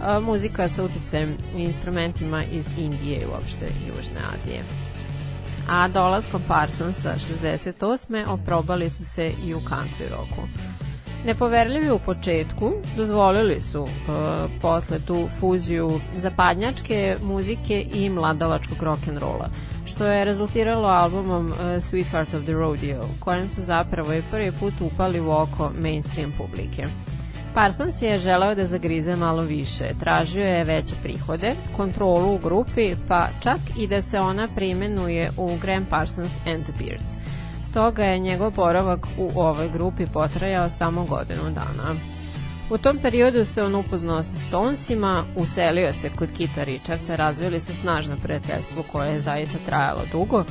a, 0.01 0.19
muzika 0.19 0.69
sa 0.69 0.83
uticajem 0.83 1.37
instrumentima 1.57 2.43
iz 2.43 2.67
Indije 2.77 3.21
i 3.21 3.25
uopšte 3.25 3.65
Južne 3.87 4.21
Azije. 4.33 4.63
A 5.69 5.87
dolaskom 5.87 6.41
Parsonsa 6.47 7.15
68. 7.43 8.27
oprobali 8.27 8.89
su 8.89 9.05
se 9.05 9.31
i 9.45 9.53
u 9.53 9.59
country 9.59 10.09
rocku. 10.11 10.41
Nepoverljivi 11.25 11.91
u 11.91 11.99
početku, 11.99 12.71
dozvolili 12.97 13.61
su 13.61 13.81
uh, 13.81 13.89
posle 14.61 14.99
tu 14.99 15.27
fuziju 15.39 15.99
zapadnjačke 16.15 17.17
muzike 17.23 17.85
i 17.93 18.09
mladovačkog 18.09 18.77
rock'n'rolla, 18.77 19.47
što 19.85 20.05
je 20.05 20.25
rezultiralo 20.25 20.87
albumom 20.87 21.47
uh, 21.47 21.57
Sweetheart 21.57 22.37
of 22.37 22.43
the 22.43 22.53
Rodeo, 22.53 23.03
kojem 23.19 23.49
su 23.49 23.61
zapravo 23.61 24.13
i 24.13 24.23
prvi 24.31 24.51
put 24.59 24.73
upali 24.81 25.19
u 25.19 25.31
oko 25.31 25.71
mainstream 25.79 26.31
publike. 26.31 26.87
Parsons 27.53 28.01
je 28.01 28.17
želeo 28.17 28.55
da 28.55 28.65
zagrize 28.65 29.15
malo 29.15 29.43
više, 29.43 29.85
tražio 29.99 30.45
je 30.45 30.63
veće 30.63 30.95
prihode, 31.03 31.55
kontrolu 31.77 32.35
u 32.35 32.37
grupi, 32.37 32.95
pa 33.07 33.27
čak 33.43 33.59
i 33.77 33.87
da 33.87 34.01
se 34.01 34.19
ona 34.19 34.47
primenuje 34.55 35.31
u 35.37 35.57
Graham 35.61 35.85
Parsons 35.89 36.31
and 36.47 36.63
the 36.63 36.73
Beards. 36.79 37.28
Stoga 37.69 38.03
je 38.03 38.19
njegov 38.19 38.51
boravak 38.51 39.07
u 39.17 39.31
ovoj 39.35 39.69
grupi 39.69 40.05
potrajao 40.05 40.69
samo 40.69 41.05
godinu 41.05 41.43
dana. 41.43 41.95
U 42.69 42.77
tom 42.77 42.97
periodu 43.01 43.45
se 43.45 43.63
on 43.63 43.75
upoznao 43.75 44.23
sa 44.23 44.39
Stonesima, 44.47 45.23
uselio 45.35 45.93
se 45.93 46.09
kod 46.09 46.29
Kita 46.37 46.63
Richardsa, 46.63 47.15
razvili 47.15 47.61
su 47.61 47.75
snažno 47.75 48.15
prijateljstvo 48.23 48.83
koje 48.91 49.13
je 49.13 49.19
zaista 49.19 49.57
trajalo 49.65 50.01
dugo. 50.11 50.43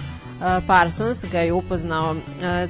Parsons 0.67 1.25
ga 1.33 1.41
je 1.41 1.53
upoznao 1.53 2.17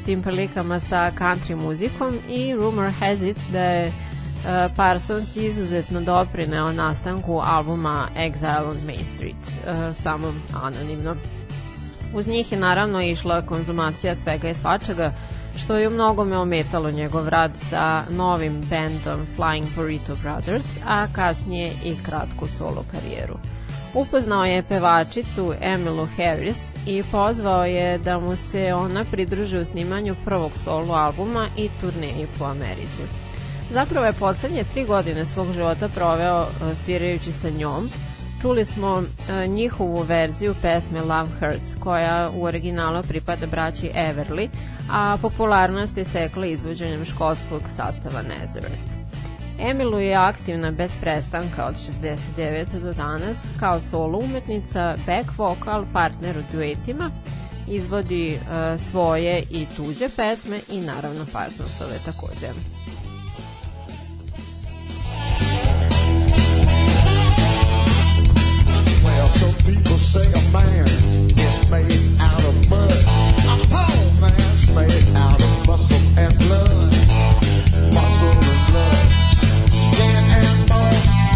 tim 0.04 0.22
prilikama 0.22 0.80
sa 0.80 1.12
country 1.18 1.56
muzikom 1.56 2.18
i 2.28 2.54
rumor 2.54 2.90
has 3.00 3.22
it 3.22 3.38
da 3.52 3.62
je 3.62 3.92
Uh, 4.38 4.76
Parsons 4.76 5.36
izuzetno 5.36 6.00
doprineo 6.00 6.72
nastanku 6.72 7.40
albuma 7.44 8.08
Exile 8.16 8.68
on 8.70 8.76
Main 8.86 9.04
Street, 9.04 9.36
samo 9.94 10.34
anonimno. 10.62 11.16
Uz 12.14 12.28
njih 12.28 12.52
je 12.52 12.58
naravno 12.58 13.02
išla 13.02 13.42
konzumacija 13.42 14.14
svega 14.14 14.48
i 14.48 14.54
svačega, 14.54 15.12
što 15.56 15.76
je 15.76 15.88
u 15.88 15.90
mnogome 15.90 16.38
ometalo 16.38 16.90
njegov 16.90 17.28
rad 17.28 17.52
sa 17.56 18.02
novim 18.10 18.62
bandom 18.70 19.26
Flying 19.36 19.66
Burrito 19.76 20.16
Brothers, 20.22 20.66
a 20.86 21.06
kasnije 21.12 21.72
i 21.84 21.96
kratku 22.02 22.48
solo 22.48 22.84
karijeru. 22.90 23.38
Upoznao 23.94 24.44
je 24.44 24.62
pevačicu 24.62 25.54
Emilu 25.60 26.08
Harris 26.16 26.72
i 26.86 27.02
pozvao 27.12 27.64
je 27.64 27.98
da 27.98 28.18
mu 28.18 28.36
se 28.36 28.74
ona 28.74 29.04
pridruži 29.10 29.58
u 29.58 29.64
snimanju 29.64 30.14
prvog 30.24 30.52
solo 30.64 30.94
albuma 30.94 31.46
i 31.56 31.70
turneji 31.80 32.26
po 32.38 32.44
Americi. 32.44 33.02
Zapravo 33.70 34.06
je 34.06 34.12
poslednje 34.12 34.64
tri 34.64 34.84
godine 34.84 35.26
svog 35.26 35.52
života 35.52 35.88
proveo 35.88 36.42
e, 36.42 36.74
svirajući 36.74 37.32
sa 37.32 37.50
njom. 37.50 37.90
Čuli 38.42 38.64
smo 38.64 39.02
e, 39.02 39.46
njihovu 39.46 40.02
verziju 40.02 40.54
pesme 40.62 41.00
Love 41.00 41.28
Hurts, 41.40 41.76
koja 41.80 42.30
u 42.34 42.44
originalu 42.44 43.02
pripada 43.02 43.46
braći 43.46 43.90
Everly, 43.94 44.48
a 44.90 45.16
popularnost 45.22 45.96
je 45.96 46.04
stekla 46.04 46.46
izvođenjem 46.46 47.04
školskog 47.04 47.62
sastava 47.68 48.22
Nazareth. 48.22 48.82
Emilu 49.58 50.00
je 50.00 50.14
aktivna 50.14 50.70
bez 50.70 50.90
prestanka 51.00 51.64
od 51.64 51.74
69. 52.38 52.80
do 52.80 52.92
danas 52.92 53.36
kao 53.60 53.80
solo 53.80 54.18
umetnica, 54.18 54.96
back 55.06 55.38
vocal, 55.38 55.84
partner 55.92 56.38
u 56.38 56.42
duetima, 56.52 57.10
izvodi 57.68 58.38
uh, 58.40 58.80
svoje 58.80 59.42
i 59.50 59.66
tuđe 59.76 60.08
pesme 60.16 60.60
i 60.70 60.80
naravno 60.80 61.26
Parsonsove 61.32 61.98
takođe. 62.04 62.77
Say 70.08 70.24
a 70.24 70.52
man 70.52 70.86
is 71.36 71.70
made 71.70 72.16
out 72.18 72.42
of 72.42 72.70
mud. 72.70 72.90
A 73.44 73.56
poor 73.68 74.20
man's 74.22 74.64
made 74.74 75.08
out 75.14 75.38
of 75.38 75.66
muscle 75.66 76.00
and 76.16 76.32
blood. 76.38 76.92
Muscle 77.92 78.32
and 78.32 78.60
blood. 78.72 79.08
Skin 79.68 80.24
and. 80.40 80.70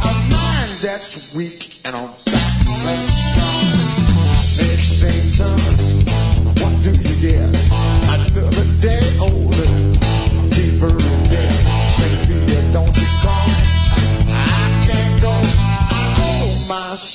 A 0.09 0.12
mind 0.33 0.73
that's 0.81 1.35
weak 1.35 1.81
and 1.85 1.95
on 1.95 2.14
back. 2.25 2.53
Sixteen 4.41 5.37
tons. 5.37 5.72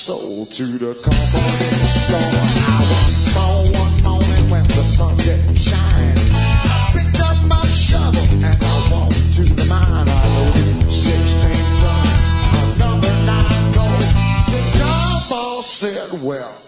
Soul 0.08 0.46
to 0.46 0.64
the 0.64 0.94
company 1.04 1.84
store. 1.84 2.16
I 2.16 2.80
was 2.88 3.14
small 3.28 3.64
one 3.84 3.96
morning 4.02 4.48
when 4.48 4.64
the 4.64 4.82
sun 4.82 5.14
didn't 5.18 5.56
shine. 5.56 6.16
I 6.32 6.92
picked 6.96 7.20
up 7.20 7.36
my 7.44 7.60
shovel 7.66 8.24
and 8.42 8.56
I 8.58 8.76
walked 8.90 9.34
to 9.36 9.44
the 9.44 9.66
mine. 9.68 10.08
I 10.08 10.24
loaded 10.34 10.90
16 10.90 11.52
tons, 11.82 12.72
another 12.72 13.16
nine 13.28 13.72
gold. 13.76 14.00
This 14.48 14.80
boss 15.28 15.66
said, 15.66 16.22
well, 16.22 16.67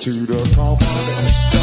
to 0.00 0.12
the 0.12 0.54
comp. 0.56 1.59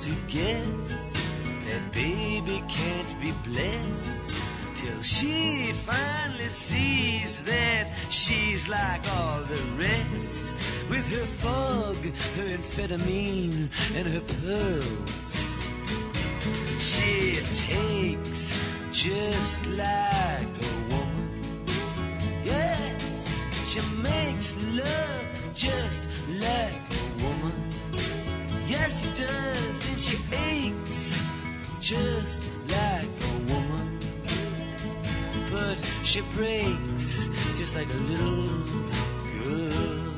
To 0.00 0.14
guess 0.28 1.12
that 1.66 1.92
baby 1.92 2.64
can't 2.68 3.20
be 3.20 3.32
blessed 3.44 4.32
till 4.76 5.02
she 5.02 5.72
finally 5.74 6.48
sees 6.48 7.44
that 7.44 7.92
she's 8.08 8.66
like 8.66 9.02
all 9.12 9.42
the 9.42 9.62
rest 9.76 10.54
with 10.88 11.06
her 11.12 11.26
fog, 11.26 11.96
her 12.36 12.56
amphetamine, 12.56 13.68
and 13.94 14.08
her 14.08 14.22
pearls. 14.40 15.70
She 16.78 17.34
takes 17.52 18.58
just 18.92 19.66
like 19.66 20.54
a 20.62 20.74
woman. 20.88 21.64
Yes, 22.42 23.28
she 23.66 23.80
makes 24.02 24.56
love 24.72 25.54
just 25.54 26.08
like. 26.40 26.89
Yes, 28.70 29.02
she 29.02 29.10
does, 29.20 29.90
and 29.90 30.00
she 30.00 30.16
aches 30.32 31.20
just 31.80 32.40
like 32.68 33.10
a 33.30 33.52
woman. 33.52 33.98
But 35.50 35.76
she 36.04 36.20
breaks 36.36 37.28
just 37.58 37.74
like 37.74 37.88
a 37.92 38.02
little 38.12 38.46
girl. 39.34 40.14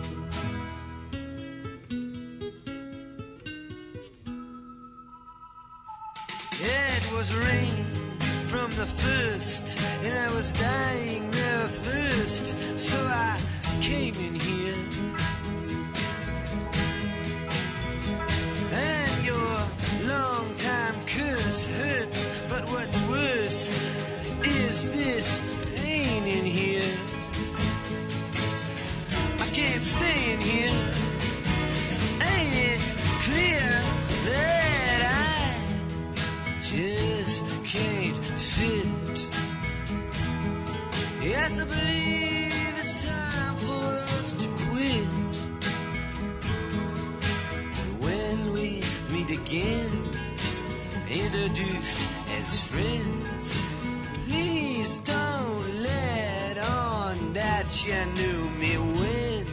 It 6.60 7.12
was 7.14 7.34
rain 7.34 7.86
from 8.48 8.70
the 8.72 8.84
first, 8.84 9.78
and 10.02 10.14
I 10.18 10.30
was 10.34 10.52
dying 10.52 11.26
of 11.54 11.70
thirst, 11.70 12.54
so 12.78 13.02
I 13.02 13.40
came 13.80 14.14
in 14.16 14.34
here. 14.34 15.21
Is 24.82 24.90
this 24.90 25.40
pain 25.76 26.24
in 26.24 26.44
here. 26.44 26.92
I 29.38 29.46
can't 29.52 29.82
stay 29.82 30.32
in 30.32 30.40
here. 30.40 30.94
Ain't 32.32 32.54
it 32.70 32.80
clear 33.22 33.68
that 34.26 35.00
I 35.14 36.60
just 36.60 37.44
can't 37.64 38.16
fit? 38.16 39.30
Yes, 41.22 41.60
I 41.60 41.64
believe 41.64 42.74
it's 42.82 43.04
time 43.04 43.56
for 43.56 43.84
us 44.18 44.32
to 44.32 44.48
quit. 44.66 45.06
And 47.80 48.00
When 48.00 48.52
we 48.52 48.82
meet 49.10 49.30
again, 49.30 50.10
introduced 51.08 51.98
as 52.40 52.60
friends, 52.68 53.60
you 57.84 58.04
knew 58.14 58.48
me 58.60 58.76
when 58.76 59.46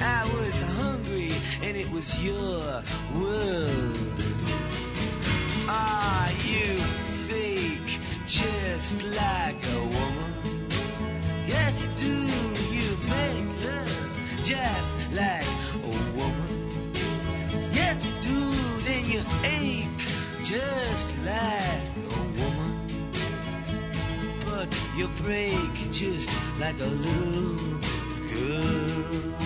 I 0.00 0.24
was 0.34 0.60
hungry 0.76 1.32
and 1.62 1.76
it 1.76 1.90
was 1.90 2.22
your 2.22 2.82
world. 3.14 4.20
Are 5.66 6.28
you 6.44 6.76
fake 7.26 7.98
just 8.26 9.02
like 9.04 9.56
a 9.72 9.80
woman? 9.80 10.66
Yes, 11.46 11.82
you 11.82 11.88
do. 11.96 12.16
You 12.76 12.96
make 13.08 13.64
love 13.64 14.10
just 14.42 14.92
like 15.12 15.46
a 15.74 16.18
woman. 16.18 16.92
Yes, 17.72 18.04
you 18.04 18.12
do. 18.20 18.40
Then 18.84 19.06
you 19.06 19.22
ache 19.44 19.86
just 20.42 21.08
like 21.24 21.89
you 25.00 25.08
break 25.22 25.90
just 25.90 26.28
like 26.60 26.78
a 26.78 26.84
little 26.84 27.56
girl. 28.28 29.39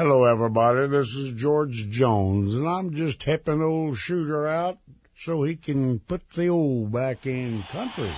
Hello, 0.00 0.26
everybody. 0.26 0.86
This 0.86 1.16
is 1.16 1.32
George 1.32 1.88
Jones, 1.90 2.54
and 2.54 2.68
I'm 2.68 2.94
just 2.94 3.24
helping 3.24 3.60
old 3.60 3.98
Shooter 3.98 4.46
out 4.46 4.78
so 5.16 5.42
he 5.42 5.56
can 5.56 5.98
put 5.98 6.30
the 6.30 6.50
old 6.50 6.92
back 6.92 7.26
in 7.26 7.64
country. 7.64 8.12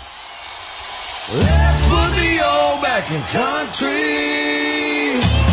Let's 1.33 1.83
put 1.89 2.13
the 2.21 2.43
old 2.45 2.83
back 2.83 3.11
in 3.11 3.23
country. 3.33 5.50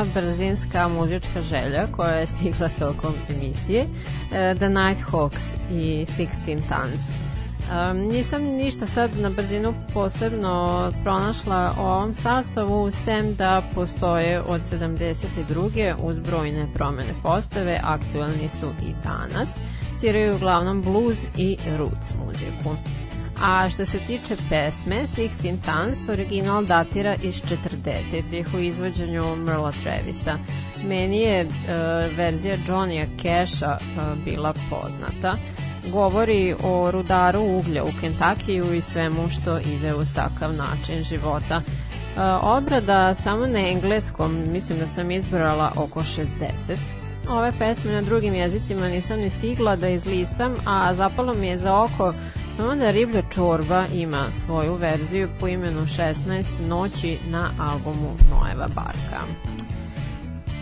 Jedna 0.00 0.20
brzinska 0.20 0.88
muzička 0.88 1.42
želja 1.42 1.86
koja 1.92 2.10
je 2.10 2.26
stigla 2.26 2.68
tokom 2.78 3.14
emisije, 3.28 3.86
e, 4.32 4.54
The 4.54 4.68
Nighthawks 4.68 5.42
i 5.72 6.06
Sixteen 6.06 6.60
Tons. 6.68 7.00
Um, 7.70 7.98
nisam 7.98 8.42
ništa 8.42 8.86
sad 8.86 9.18
na 9.18 9.30
brzinu 9.30 9.74
posebno 9.94 10.92
pronašla 11.02 11.74
o 11.78 11.82
ovom 11.82 12.14
sastavu, 12.14 12.90
sem 12.90 13.34
da 13.34 13.62
postoje 13.74 14.40
od 14.40 14.60
72. 14.70 15.94
uz 16.02 16.18
brojne 16.18 16.66
promene 16.74 17.14
postave, 17.22 17.80
aktuelni 17.82 18.48
su 18.60 18.66
i 18.82 18.92
danas. 19.04 19.48
Sviraju 20.00 20.34
uglavnom 20.34 20.82
blues 20.82 21.18
i 21.36 21.56
roots 21.78 22.12
muziku. 22.26 22.76
A 23.42 23.70
što 23.70 23.86
se 23.86 23.98
tiče 23.98 24.36
pesme, 24.50 25.06
Sixteen 25.06 25.56
Tons, 25.64 26.08
original 26.08 26.64
datira 26.64 27.14
iz 27.22 27.34
40-ih 27.34 28.54
u 28.54 28.58
izvođenju 28.58 29.36
Merla 29.36 29.72
Travisa. 29.82 30.38
Meni 30.84 31.18
je 31.18 31.44
uh, 31.44 31.50
verzija 32.16 32.56
Johnny'a 32.66 33.06
Casha 33.22 33.78
uh, 33.80 34.24
bila 34.24 34.54
poznata. 34.70 35.36
Govori 35.92 36.54
o 36.62 36.90
rudaru 36.90 37.40
uglja 37.40 37.82
u 37.82 38.00
Kentakiju 38.00 38.74
i 38.74 38.80
svemu 38.80 39.28
što 39.28 39.58
ide 39.58 39.94
uz 39.94 40.14
takav 40.14 40.52
način 40.54 41.02
života. 41.02 41.56
Uh, 41.56 42.22
obrada 42.42 43.14
samo 43.14 43.46
na 43.46 43.68
engleskom, 43.68 44.44
mislim 44.52 44.78
da 44.78 44.86
sam 44.86 45.10
izbrala 45.10 45.72
oko 45.76 46.00
60. 46.00 46.26
Ove 47.28 47.52
pesme 47.58 47.92
na 47.92 48.02
drugim 48.02 48.34
jezicima 48.34 48.88
nisam 48.88 49.18
ni 49.18 49.30
stigla 49.30 49.76
da 49.76 49.88
izlistam, 49.88 50.54
a 50.66 50.94
zapalo 50.94 51.34
mi 51.34 51.46
je 51.46 51.58
za 51.58 51.80
oko 51.80 52.12
Samo 52.12 52.39
da 52.60 52.90
Riblja 52.90 53.22
čorba 53.34 53.84
ima 53.94 54.32
svoju 54.32 54.74
verziju 54.74 55.28
po 55.40 55.48
imenu 55.48 55.80
16 55.80 56.44
noći 56.68 57.18
na 57.30 57.50
albumu 57.58 58.16
Noeva 58.30 58.68
Barka. 58.68 59.26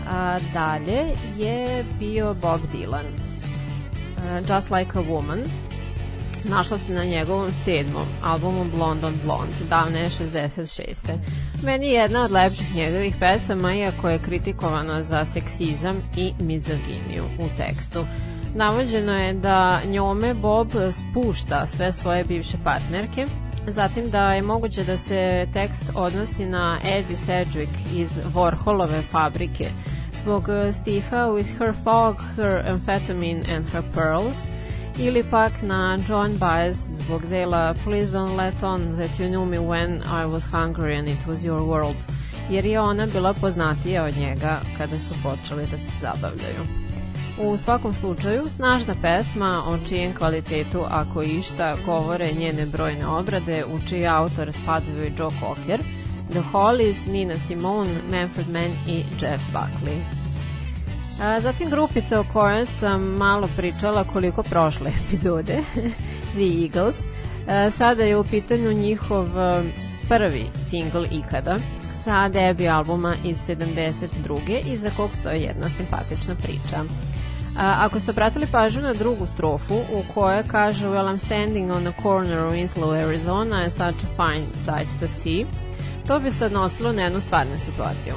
A, 0.09 0.39
dalje 0.53 1.15
je 1.37 1.85
bio 1.99 2.35
Bob 2.41 2.61
Dylan. 2.73 3.05
Just 4.49 4.71
Like 4.71 4.99
a 4.99 5.01
Woman. 5.01 5.39
Našla 6.43 6.77
se 6.77 6.93
na 6.93 7.03
njegovom 7.03 7.51
sedmom 7.65 8.07
albumu 8.23 8.65
Blonde 8.75 9.07
on 9.07 9.13
Blonde, 9.25 9.55
davne 9.69 10.09
66. 10.09 10.95
Meni 11.63 11.87
je 11.87 11.93
jedna 11.93 12.23
od 12.23 12.31
lepših 12.31 12.75
njegovih 12.75 13.15
pesama, 13.19 13.73
iako 13.73 14.09
je 14.09 14.19
kritikovana 14.19 15.03
za 15.03 15.25
seksizam 15.25 16.01
i 16.17 16.33
mizoginiju 16.39 17.23
u 17.39 17.47
tekstu. 17.57 18.05
Navođeno 18.55 19.19
je 19.19 19.33
da 19.33 19.81
njome 19.85 20.33
Bob 20.33 20.67
spušta 20.91 21.67
sve 21.67 21.91
svoje 21.91 22.23
bivše 22.23 22.57
partnerke, 22.63 23.27
zatim 23.67 24.09
da 24.09 24.33
je 24.33 24.41
moguće 24.41 24.83
da 24.83 24.97
se 24.97 25.47
tekst 25.53 25.91
odnosi 25.95 26.45
na 26.45 26.79
Eddie 26.83 27.17
Sedgwick 27.17 27.93
iz 27.93 28.17
Warholove 28.33 29.01
fabrike. 29.11 29.69
Zbog 30.21 30.49
stiha 30.73 31.27
With 31.27 31.57
her 31.57 31.73
fog, 31.83 32.15
her 32.35 32.65
amphetamine 32.67 33.55
and 33.55 33.69
her 33.69 33.83
pearls. 33.93 34.37
Ili 34.99 35.23
pak 35.31 35.51
na 35.61 35.99
John 36.07 36.37
Baez 36.37 36.77
zbog 36.93 37.25
dela 37.25 37.75
Please 37.83 38.11
don't 38.11 38.35
let 38.35 38.63
on 38.63 38.95
that 38.95 39.19
you 39.19 39.27
knew 39.27 39.45
me 39.45 39.57
when 39.57 40.01
I 40.01 40.25
was 40.25 40.45
hungry 40.51 40.99
and 40.99 41.07
it 41.07 41.27
was 41.27 41.43
your 41.43 41.61
world. 41.61 41.95
Jer 42.49 42.65
je 42.65 42.81
ona 42.81 43.05
bila 43.05 43.33
poznatija 43.33 44.03
od 44.03 44.17
njega 44.17 44.59
kada 44.77 44.99
su 44.99 45.13
počeli 45.23 45.67
da 45.71 45.77
se 45.77 45.91
zabavljaju. 46.01 46.78
U 47.41 47.57
svakom 47.57 47.93
slučaju, 47.93 48.43
snažna 48.55 48.95
pesma 49.01 49.63
o 49.67 49.77
čijem 49.87 50.15
kvalitetu, 50.15 50.83
ako 50.89 51.23
išta, 51.23 51.75
govore 51.85 52.31
njene 52.31 52.65
brojne 52.65 53.07
obrade, 53.07 53.63
u 53.65 53.87
čiji 53.87 54.07
autor 54.07 54.53
spadaju 54.53 55.03
i 55.03 55.11
Joe 55.17 55.31
Cocker, 55.39 55.81
The 56.29 56.41
Hollies, 56.51 57.05
Nina 57.05 57.37
Simone, 57.37 58.01
Manfred 58.11 58.49
Mann 58.49 58.71
i 58.87 59.03
Jeff 59.21 59.43
Buckley. 59.53 60.01
A, 61.21 61.41
zatim 61.41 61.69
grupica 61.69 62.19
o 62.19 62.25
kojoj 62.33 62.65
sam 62.65 63.03
malo 63.03 63.49
pričala 63.57 64.03
koliko 64.03 64.43
prošle 64.43 64.91
epizode, 65.07 65.57
The 66.33 66.63
Eagles. 66.63 66.97
A, 67.47 67.71
sada 67.71 68.03
je 68.03 68.17
u 68.17 68.23
pitanju 68.23 68.73
njihov 68.73 69.27
prvi 70.09 70.45
singl 70.69 71.03
ikada 71.11 71.57
sa 72.03 72.29
debi 72.29 72.69
albuma 72.69 73.15
iz 73.23 73.37
72. 73.47 74.73
iza 74.73 74.89
kog 74.97 75.09
stoje 75.19 75.41
jedna 75.41 75.69
simpatična 75.69 76.35
priča. 76.35 76.83
Ako 77.61 77.99
ste 77.99 78.13
pratili 78.13 78.47
pažnju 78.47 78.81
na 78.81 78.93
drugu 78.93 79.27
strofu 79.27 79.75
u 79.75 80.13
kojoj 80.13 80.43
kaže 80.47 80.85
Well 80.85 81.13
I'm 81.13 81.17
standing 81.17 81.71
on 81.71 81.87
a 81.87 81.93
corner 82.01 82.45
of 82.45 82.53
Winslow, 82.53 83.03
Arizona 83.03 83.65
is 83.65 83.73
such 83.73 84.03
a 84.03 84.07
fine 84.15 84.45
sight 84.55 84.99
to 84.99 85.07
see, 85.07 85.45
to 86.07 86.19
bi 86.19 86.31
se 86.31 86.45
odnosilo 86.45 86.91
na 86.93 87.01
jednu 87.01 87.19
stvarnu 87.19 87.59
situaciju. 87.59 88.13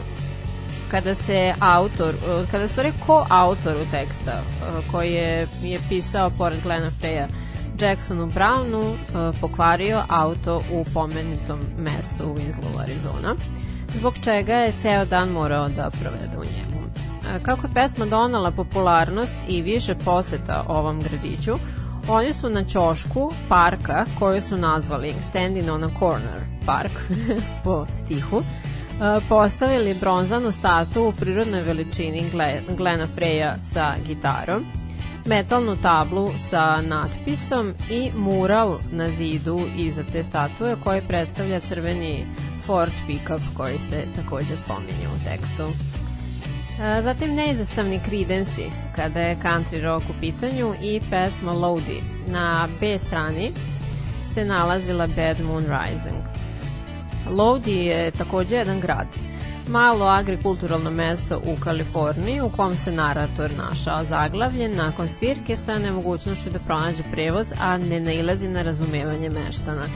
Kada 0.91 1.15
se 1.15 1.55
autor, 1.61 2.15
kada 2.51 2.69
se 2.69 2.93
ko 3.07 3.27
autoru 3.31 3.81
teksta 3.91 4.43
koji 4.91 5.13
je, 5.13 5.47
je 5.63 5.81
pisao 5.89 6.31
pored 6.31 6.63
Glena 6.63 6.91
Freya 7.01 7.29
Jacksonu 7.81 8.27
Brownu 8.27 8.95
pokvario 9.41 10.03
auto 10.09 10.63
u 10.73 10.85
pomenitom 10.95 11.61
mestu 11.79 12.25
u 12.25 12.35
Winslow, 12.35 12.83
Arizona, 12.83 13.37
zbog 13.95 14.15
čega 14.25 14.55
je 14.55 14.73
ceo 14.81 15.05
dan 15.05 15.29
morao 15.29 15.69
da 15.69 15.91
provede 15.91 16.39
u 16.39 16.45
njemu. 16.45 16.72
Kako 17.43 17.67
je 17.67 17.73
pesma 17.75 18.07
donala 18.07 18.51
popularnost 18.51 19.37
i 19.49 19.63
više 19.63 19.95
poseta 19.95 20.65
ovom 20.69 21.03
gradiću, 21.03 21.53
oni 22.09 22.33
su 22.33 22.51
na 22.51 22.65
ćošku 22.65 23.33
parka 23.49 24.05
koju 24.19 24.43
su 24.43 24.57
nazvali 24.57 25.15
Standing 25.31 25.71
on 25.71 25.85
a 25.85 25.89
Corner 25.99 26.41
Park 26.67 26.93
po 27.65 27.87
stihu 27.95 28.43
postavili 29.29 29.95
bronzanu 29.95 30.53
statu 30.53 31.03
u 31.03 31.13
prirodnoj 31.13 31.63
veličini 31.63 32.25
Glena 32.77 33.07
Freja 33.07 33.55
sa 33.73 33.95
gitarom, 34.07 34.65
metalnu 35.27 35.77
tablu 35.83 36.31
sa 36.39 36.81
natpisom 36.81 37.75
i 37.91 38.11
mural 38.17 38.79
na 38.93 39.11
zidu 39.11 39.61
iza 39.77 40.05
te 40.13 40.25
statue 40.25 40.77
koji 40.85 41.03
predstavlja 41.09 41.61
crveni 41.61 42.27
Ford 42.67 42.93
pickup 43.07 43.41
koji 43.57 43.79
se 43.91 44.05
takođe 44.17 44.57
spominje 44.57 45.09
u 45.15 45.29
tekstu. 45.29 45.69
Zatim 46.79 47.35
neizostavni 47.35 48.01
Creedence 48.09 48.63
kada 48.97 49.21
je 49.21 49.37
country 49.37 49.83
rock 49.83 50.05
u 50.11 50.13
pitanju 50.21 50.75
i 50.83 51.01
pesma 51.11 51.53
Lodi. 51.53 52.03
Na 52.27 52.69
B 52.81 52.99
strani 52.99 53.51
se 54.35 54.45
nalazila 54.45 55.07
Bad 55.07 55.41
Moon 55.41 55.65
Rising. 55.65 56.23
Lodi 57.31 57.77
je 57.77 58.11
takođe 58.11 58.57
jedan 58.57 58.81
grad, 58.81 59.07
malo 59.69 60.07
agrikulturalno 60.07 60.91
mesto 60.91 61.39
u 61.39 61.57
Kaliforniji 61.65 62.41
u 62.41 62.49
kom 62.49 62.77
se 62.77 62.93
narator 62.93 63.51
našao 63.57 64.05
zaglavljen 64.05 64.77
nakon 64.77 65.09
svirke 65.09 65.57
sa 65.57 65.79
nemogućnošću 65.79 66.51
da 66.51 66.59
pronađe 66.59 67.03
prevoz, 67.13 67.47
a 67.61 67.77
ne 67.77 68.01
nailazi 68.01 68.49
na 68.49 68.63
razumevanje 68.63 69.29
meštana. 69.29 69.87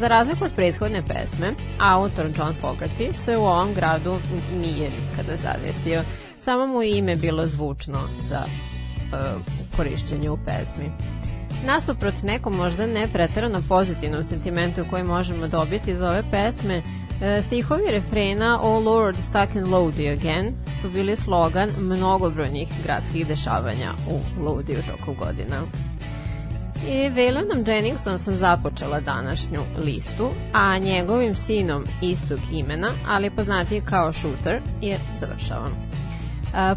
Za 0.00 0.08
razliku 0.08 0.44
od 0.44 0.50
prethodne 0.56 1.02
pesme, 1.02 1.52
autor 1.78 2.26
John 2.36 2.54
Fogerty 2.62 3.12
se 3.12 3.36
u 3.36 3.42
ovom 3.42 3.74
gradu 3.74 4.16
nije 4.60 4.90
nikada 4.90 5.36
zadesio. 5.36 6.02
Samo 6.44 6.66
mu 6.66 6.82
ime 6.82 7.16
bilo 7.16 7.46
zvučno 7.46 7.98
za 8.28 8.40
uh, 8.40 9.42
korišćenje 9.76 10.30
u 10.30 10.38
pesmi. 10.46 10.90
Nasuprot 11.66 12.22
nekom 12.22 12.56
možda 12.56 12.86
ne 12.86 13.08
pretarano 13.12 13.62
pozitivnom 13.68 14.24
sentimentu 14.24 14.84
koji 14.90 15.02
možemo 15.04 15.48
dobiti 15.48 15.90
iz 15.90 16.00
ove 16.00 16.22
pesme, 16.30 16.78
uh, 16.78 17.44
stihovi 17.44 17.90
refrena 17.90 18.60
Oh 18.62 18.84
Lord, 18.84 19.16
stuck 19.22 19.54
in 19.54 19.70
Lodi 19.70 20.08
again 20.08 20.54
su 20.82 20.90
bili 20.90 21.16
slogan 21.16 21.70
mnogobrojnih 21.80 22.68
gradskih 22.84 23.26
dešavanja 23.26 23.90
u 24.10 24.44
Lodiju 24.44 24.78
tokom 24.90 25.14
godina. 25.14 25.62
I 26.88 27.08
Valonom 27.08 27.64
Jenningsom 27.66 28.18
sam 28.18 28.34
započela 28.34 29.00
današnju 29.00 29.60
listu, 29.84 30.30
a 30.52 30.78
njegovim 30.78 31.34
sinom 31.34 31.84
istog 32.02 32.38
imena, 32.52 32.90
ali 33.08 33.30
poznatiji 33.30 33.80
kao 33.80 34.12
Shooter, 34.12 34.60
je 34.80 34.98
završavam. 35.20 35.72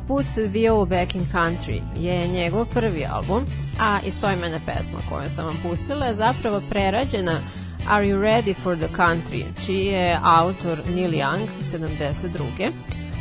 Put 0.07 0.25
the 0.51 0.71
Old 0.71 0.89
Back 0.89 1.15
in 1.15 1.25
Country 1.33 1.81
je 1.97 2.27
njegov 2.27 2.65
prvi 2.65 3.05
album, 3.05 3.45
a 3.79 3.99
istoimena 4.07 4.59
pesma 4.65 4.99
koju 5.09 5.29
sam 5.29 5.45
vam 5.45 5.57
pustila 5.63 6.05
je 6.05 6.15
zapravo 6.15 6.61
prerađena 6.69 7.39
Are 7.87 8.05
You 8.05 8.21
Ready 8.21 8.55
for 8.55 8.77
the 8.77 8.87
Country, 8.97 9.43
čiji 9.65 9.85
je 9.85 10.19
autor 10.23 10.79
Neil 10.95 11.11
Young 11.11 11.47
72. 11.61 12.71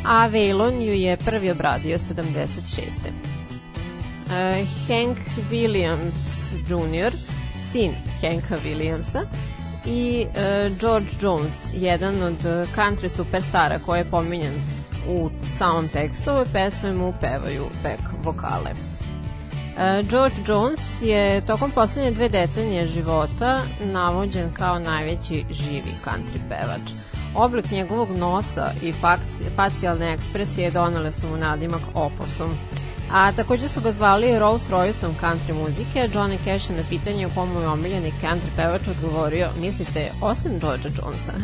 A 0.05 0.29
Waylon 0.29 0.81
ju 0.81 0.93
je 0.93 1.17
prvi 1.17 1.51
obradio 1.51 1.97
76. 1.97 2.81
Uh, 4.25 4.67
Hank 4.87 5.17
Williams 5.51 6.32
Jr., 6.69 7.13
sin 7.71 7.93
Hanka 8.21 8.57
Williamsa, 8.57 9.25
i 9.85 10.25
uh, 10.27 10.77
George 10.79 11.09
Jones, 11.21 11.53
jedan 11.73 12.23
od 12.23 12.41
country 12.75 13.09
superstara 13.09 13.79
koji 13.79 13.99
je 13.99 14.05
pominjen 14.05 14.53
u 15.07 15.29
samom 15.57 15.87
tekstu 15.87 16.31
ove 16.31 16.45
pesme 16.53 16.93
mu 16.93 17.13
pevaju 17.21 17.65
back 17.83 18.01
vokale. 18.23 18.71
Uh, 18.71 20.09
George 20.09 20.35
Jones 20.47 20.79
je 21.01 21.41
tokom 21.41 21.71
poslednje 21.71 22.11
dve 22.11 22.29
decenije 22.29 22.87
života 22.87 23.61
navođen 23.93 24.53
kao 24.53 24.79
najveći 24.79 25.45
živi 25.49 25.91
country 26.05 26.39
pevač. 26.49 26.91
Oblik 27.35 27.71
njegovog 27.71 28.09
nosa 28.17 28.71
i 28.81 28.93
facijalne 29.55 30.13
ekspresije 30.13 30.71
donale 30.71 31.11
su 31.11 31.27
mu 31.27 31.37
nadimak 31.37 31.81
opossum. 31.93 32.57
A 33.13 33.31
takođe 33.31 33.69
su 33.69 33.81
ga 33.81 33.91
zvali 33.91 34.39
Rolls 34.39 34.69
Royceom 34.69 35.11
country 35.21 35.53
muzike. 35.53 36.09
Johnny 36.13 36.37
Cash 36.45 36.69
je 36.69 36.75
na 36.77 36.83
pitanje 36.89 37.27
u 37.27 37.29
komu 37.35 37.59
je 37.59 37.67
omiljeni 37.67 38.13
country 38.21 38.49
pevač 38.55 38.81
odgovorio, 38.87 39.49
mislite, 39.61 40.11
osim 40.21 40.59
George 40.59 40.87
Jonesa? 40.87 41.33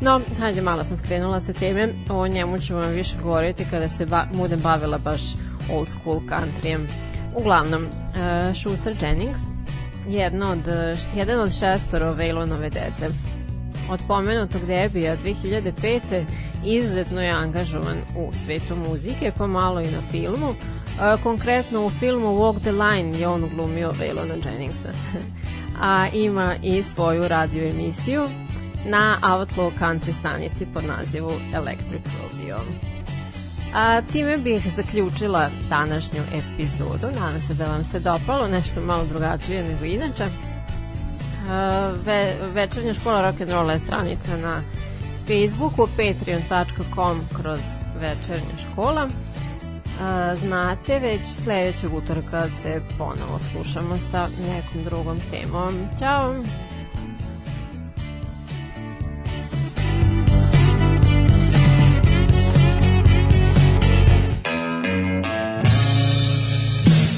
No, 0.00 0.20
hajde, 0.38 0.62
malo 0.62 0.84
sam 0.84 0.96
skrenula 0.96 1.40
sa 1.40 1.52
teme, 1.52 1.88
o 2.10 2.26
njemu 2.26 2.58
ću 2.58 2.74
vam 2.74 2.90
više 2.90 3.16
govoriti 3.22 3.66
kada 3.70 3.88
se 3.88 4.06
ba 4.06 4.26
budem 4.34 4.60
bavila 4.60 4.98
baš 4.98 5.20
old 5.72 5.88
school 5.88 6.20
countryjem. 6.28 6.86
Uglavnom, 7.36 7.84
uh, 7.84 8.56
Schuster 8.56 8.96
Jennings, 9.00 9.40
jedno 10.08 10.50
od, 10.50 10.68
jedan 11.16 11.40
od 11.40 11.58
šestoro 11.58 12.12
Vejlonove 12.12 12.70
dece. 12.70 13.08
Od 13.90 14.00
pomenutog 14.08 14.66
debija 14.66 15.16
2005. 15.16 16.24
izuzetno 16.64 17.22
je 17.22 17.30
angažovan 17.30 17.96
u 18.16 18.34
svetu 18.34 18.76
muzike, 18.76 19.32
pa 19.38 19.46
malo 19.46 19.80
i 19.80 19.90
na 19.90 20.00
filmu. 20.10 20.48
Uh, 20.48 21.22
konkretno 21.22 21.86
u 21.86 21.90
filmu 21.90 22.26
Walk 22.26 22.60
the 22.60 22.72
Line 22.72 23.18
je 23.18 23.28
on 23.28 23.48
glumio 23.54 23.90
Vejlona 23.98 24.34
Jenningsa. 24.44 24.88
A 25.80 26.06
ima 26.12 26.54
i 26.62 26.82
svoju 26.82 27.28
radio 27.28 27.68
emisiju 27.68 28.24
na 28.86 29.18
Outlaw 29.22 29.70
Country 29.78 30.12
stanici 30.12 30.66
pod 30.74 30.84
nazivu 30.84 31.32
Electric 31.54 32.02
Rodeo. 32.22 32.58
A 33.74 34.00
time 34.12 34.38
bih 34.38 34.72
zaključila 34.76 35.50
današnju 35.68 36.20
epizodu. 36.32 37.06
Nadam 37.20 37.40
se 37.40 37.54
da 37.54 37.66
vam 37.66 37.84
se 37.84 38.00
dopalo 38.00 38.48
nešto 38.48 38.80
malo 38.80 39.04
drugačije 39.04 39.62
nego 39.62 39.84
inače. 39.84 40.24
Ve, 42.04 42.34
večernja 42.54 42.94
škola 42.94 43.32
rock'n'rolla 43.32 43.70
je 43.70 43.78
stranica 43.78 44.36
na 44.36 44.62
Facebooku 45.26 45.86
patreon.com 45.86 47.20
kroz 47.42 47.60
večernja 48.00 48.58
škola. 48.58 49.08
Znate, 50.40 50.98
već 50.98 51.20
sledećeg 51.44 51.94
utorka 51.94 52.48
se 52.62 52.80
ponovo 52.98 53.38
slušamo 53.52 53.98
sa 54.10 54.28
nekom 54.48 54.84
drugom 54.84 55.20
temom. 55.30 55.88
Ćao! 55.98 56.34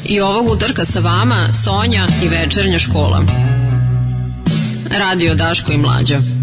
I 0.09 0.21
ovog 0.21 0.51
utorka 0.51 0.85
sa 0.85 1.01
vama 1.01 1.49
Sonja 1.65 2.07
i 2.25 2.29
večernja 2.29 2.79
škola. 2.79 3.25
Radio 4.91 5.35
Daško 5.35 5.73
i 5.73 5.79
Mlađa. 5.79 6.36